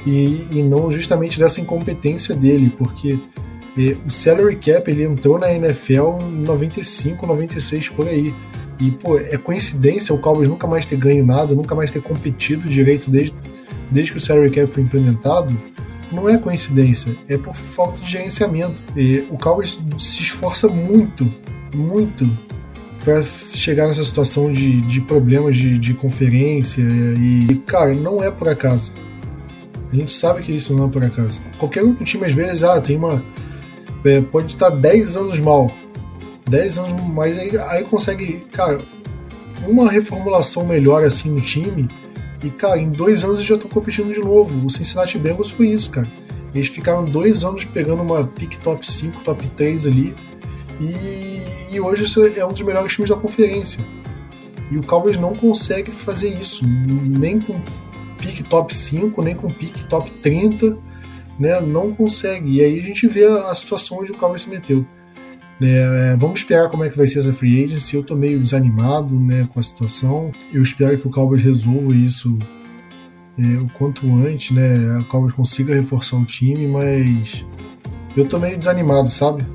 [0.06, 3.20] e, e, não justamente dessa incompetência dele, porque
[4.06, 8.34] o salary cap ele entrou na NFL em 95, 96 por aí.
[8.80, 12.70] E, pô, é coincidência o Cowboys nunca mais ter ganho nada, nunca mais ter competido
[12.70, 13.34] direito desde,
[13.92, 15.56] desde que o salary cap foi implementado.
[16.12, 18.82] Não é coincidência, é por falta de gerenciamento.
[18.96, 21.30] E o Cowboys se esforça muito,
[21.74, 22.30] muito
[23.04, 26.82] para chegar nessa situação de, de problemas de, de conferência.
[26.82, 28.94] E, cara, não é por acaso.
[29.92, 31.42] A gente sabe que isso não é por acaso.
[31.58, 33.22] Qualquer outro time, às vezes, ah, tem uma
[34.08, 35.72] é, pode estar 10 anos mal.
[36.50, 38.80] 10 anos, mas aí, aí consegue, cara,
[39.68, 41.88] uma reformulação melhor assim no time.
[42.44, 44.66] E, cara, em dois anos eles já estão competindo de novo.
[44.66, 46.08] O Cincinnati Bengals foi isso, cara.
[46.54, 50.16] Eles ficaram dois anos pegando uma pick top 5, top 3 ali.
[50.80, 52.06] E, e hoje
[52.38, 53.80] é um dos melhores times da conferência.
[54.72, 57.60] E o Cowboys não consegue fazer isso, nem com
[58.18, 60.78] pick top 5, nem com pick top 30
[61.40, 62.58] né, não consegue.
[62.58, 64.86] E aí a gente vê a, situação onde o Cowboys se meteu.
[65.60, 67.96] É, vamos esperar como é que vai ser essa free agency.
[67.96, 70.32] Eu tô meio desanimado né, com a situação.
[70.54, 72.38] Eu espero que o Cowboys resolva isso
[73.38, 74.98] é, o quanto antes, né?
[75.00, 77.46] O Cowboys consiga reforçar o time, mas
[78.16, 79.46] eu tô meio desanimado, sabe?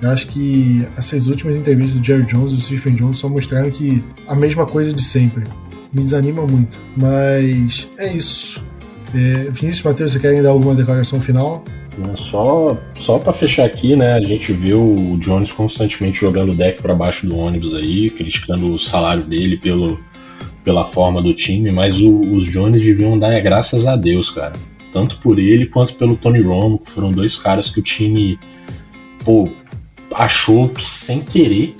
[0.00, 3.70] Eu acho que essas últimas entrevistas do Jerry Jones e do Stephen Jones só mostraram
[3.70, 5.44] que a mesma coisa de sempre.
[5.92, 6.80] Me desanima muito.
[6.96, 8.64] Mas é isso.
[9.14, 11.62] É, Vinícius Matheus, você querem dar alguma declaração final?
[12.16, 14.14] Só, só para fechar aqui, né?
[14.14, 18.74] A gente viu o Jones constantemente jogando o deck para baixo do ônibus aí, criticando
[18.74, 19.98] o salário dele pelo,
[20.64, 24.54] pela forma do time, mas o, os Jones deviam dar graças a Deus, cara.
[24.90, 28.38] Tanto por ele quanto pelo Tony Romo, que foram dois caras que o time
[29.24, 29.48] pô,
[30.14, 31.74] achou sem querer.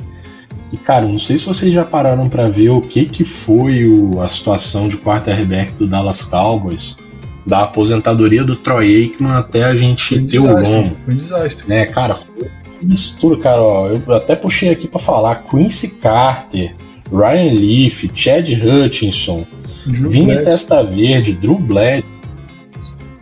[0.70, 4.20] E cara, não sei se vocês já pararam para ver o que que foi o,
[4.20, 6.98] a situação de quarterback do Dallas Cowboys
[7.47, 10.97] da aposentadoria do Troy Aikman até a gente ter o Lomo.
[11.05, 11.68] Foi um desastre.
[11.68, 12.51] Né, cara, foi
[12.82, 16.74] mistura, cara, ó, eu até puxei aqui para falar Quincy Carter,
[17.11, 19.47] Ryan Leaf, Chad Hutchinson,
[19.86, 20.45] Drew Vini Bled.
[20.45, 22.05] Testa Verde, Drew Bled.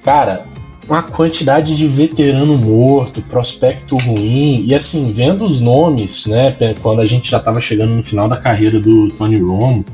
[0.03, 0.47] Cara,
[0.89, 7.07] uma quantidade de veterano morto, prospecto ruim, e assim, vendo os nomes, né, quando a
[7.07, 9.85] gente já tava chegando no final da carreira do Tony Romo,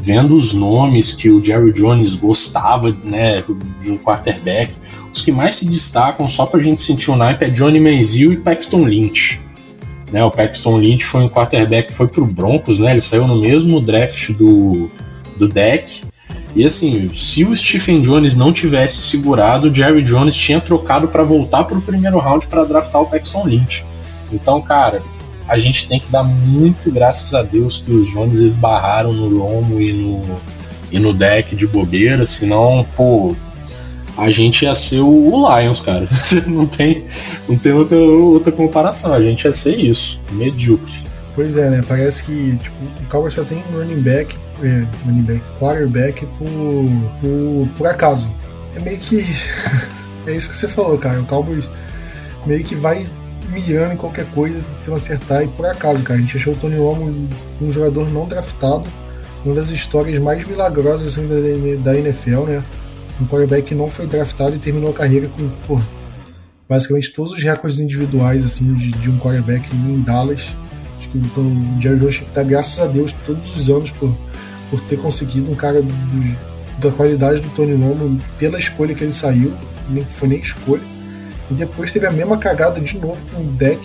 [0.00, 3.44] vendo os nomes que o Jerry Jones gostava né,
[3.82, 4.72] de um quarterback,
[5.12, 8.32] os que mais se destacam, só para a gente sentir o naipe, é Johnny Manziel
[8.32, 9.40] e Paxton Lynch.
[10.10, 13.36] Né, o Paxton Lynch foi um quarterback que foi pro Broncos, né, ele saiu no
[13.36, 14.90] mesmo draft do,
[15.36, 16.02] do deck,
[16.54, 21.22] E assim, se o Stephen Jones não tivesse segurado, o Jerry Jones tinha trocado para
[21.22, 23.84] voltar pro primeiro round para draftar o Paxton Lynch.
[24.32, 25.02] Então, cara,
[25.50, 29.80] a gente tem que dar muito graças a Deus que os Jones esbarraram no lombo
[29.80, 30.24] e no,
[30.92, 33.34] e no deck de bobeira, senão, pô,
[34.16, 36.06] a gente ia ser o, Lions, cara.
[36.46, 37.04] não tem,
[37.48, 40.92] não tem outra, outra comparação, a gente ia ser isso, medíocre.
[41.34, 41.80] Pois é, né?
[41.86, 46.46] Parece que tipo, o Cowboys só tem running back, é, running back, quarterback por,
[47.20, 48.30] por, por acaso.
[48.76, 49.24] É meio que.
[50.28, 51.20] é isso que você falou, cara.
[51.20, 51.68] O Cowboys
[52.46, 53.06] meio que vai
[53.50, 56.76] mirando em qualquer coisa, tentando acertar, e por acaso, cara, a gente achou o Tony
[56.76, 57.28] Romo
[57.60, 58.88] um jogador não draftado,
[59.44, 62.64] uma das histórias mais milagrosas assim, da, da NFL, né?
[63.20, 65.80] Um quarterback que não foi draftado e terminou a carreira com, pô,
[66.68, 70.54] basicamente todos os recordes individuais assim, de, de um quarterback em Dallas.
[70.98, 73.90] Acho que então, o Jerry Jones tem que dar graças a Deus todos os anos
[73.90, 74.14] por,
[74.70, 76.36] por ter conseguido um cara do, do,
[76.78, 79.52] da qualidade do Tony Romo pela escolha que ele saiu,
[79.88, 80.89] nem foi nem escolha
[81.50, 83.80] e depois teve a mesma cagada de novo com o deck,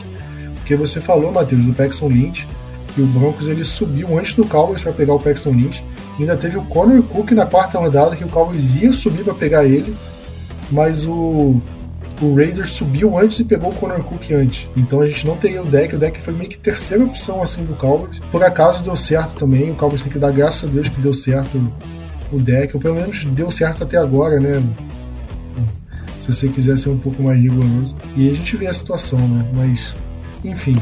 [0.55, 2.47] porque você falou, Matheus, do Paxton Lynch,
[2.93, 5.83] que o Broncos ele subiu antes do Cowboys para pegar o Paxton Lynch.
[6.17, 9.33] E ainda teve o Connor Cook na quarta rodada, que o Cowboys ia subir para
[9.33, 9.93] pegar ele,
[10.71, 11.61] mas o,
[12.21, 14.69] o Raiders subiu antes e pegou o Connor Cook antes.
[14.77, 17.65] Então a gente não teria o deck, o deck foi meio que terceira opção assim
[17.65, 18.19] do Cowboys.
[18.31, 21.13] Por acaso deu certo também, o Cowboys tem que dar graças a Deus que deu
[21.13, 21.61] certo
[22.31, 24.63] o deck, ou pelo menos deu certo até agora, né?
[26.25, 27.95] Se você quiser ser um pouco mais rigoroso.
[28.15, 29.45] E a gente vê a situação, né?
[29.53, 29.95] Mas,
[30.43, 30.75] enfim.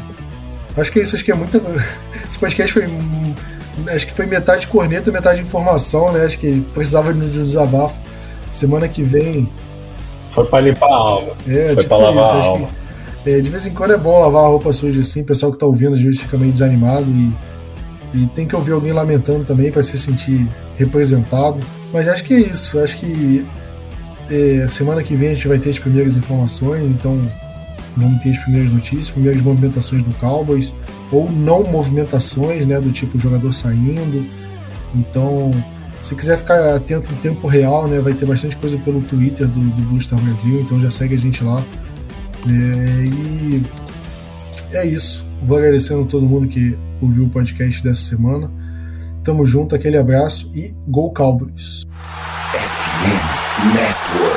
[0.78, 1.58] Acho que é isso, acho que é muita.
[2.30, 2.86] Esse podcast foi.
[3.94, 6.24] Acho que foi metade corneta, metade informação, né?
[6.24, 8.00] Acho que precisava de um desabafo.
[8.52, 9.50] Semana que vem.
[10.30, 11.32] Foi pra limpar a alma.
[11.48, 12.70] É, foi tipo pra lavar isso, a alma.
[13.24, 15.22] Que, é, de vez em quando é bom lavar a roupa suja assim.
[15.22, 17.34] O pessoal que tá ouvindo às vezes fica meio desanimado e,
[18.14, 21.60] e tem que ouvir alguém lamentando também para se sentir representado.
[21.92, 22.80] Mas acho que é isso.
[22.80, 23.46] Acho que
[24.30, 27.20] é, semana que vem a gente vai ter as primeiras informações, então
[27.96, 30.74] vamos ter as primeiras notícias, primeiras movimentações do Cowboys,
[31.12, 34.26] ou não movimentações, né, do tipo jogador saindo.
[34.96, 35.52] Então,
[36.02, 39.60] se quiser ficar atento em tempo real, né, vai ter bastante coisa pelo Twitter do,
[39.60, 41.64] do Blue Star Brasil, então já segue a gente lá.
[42.48, 43.64] É, e
[44.74, 45.26] é isso.
[45.46, 48.52] Vou agradecendo a todo mundo que ouviu o podcast dessa semana.
[49.24, 51.84] Tamo junto, aquele abraço e Go Cowboys!
[52.54, 54.33] FM Network.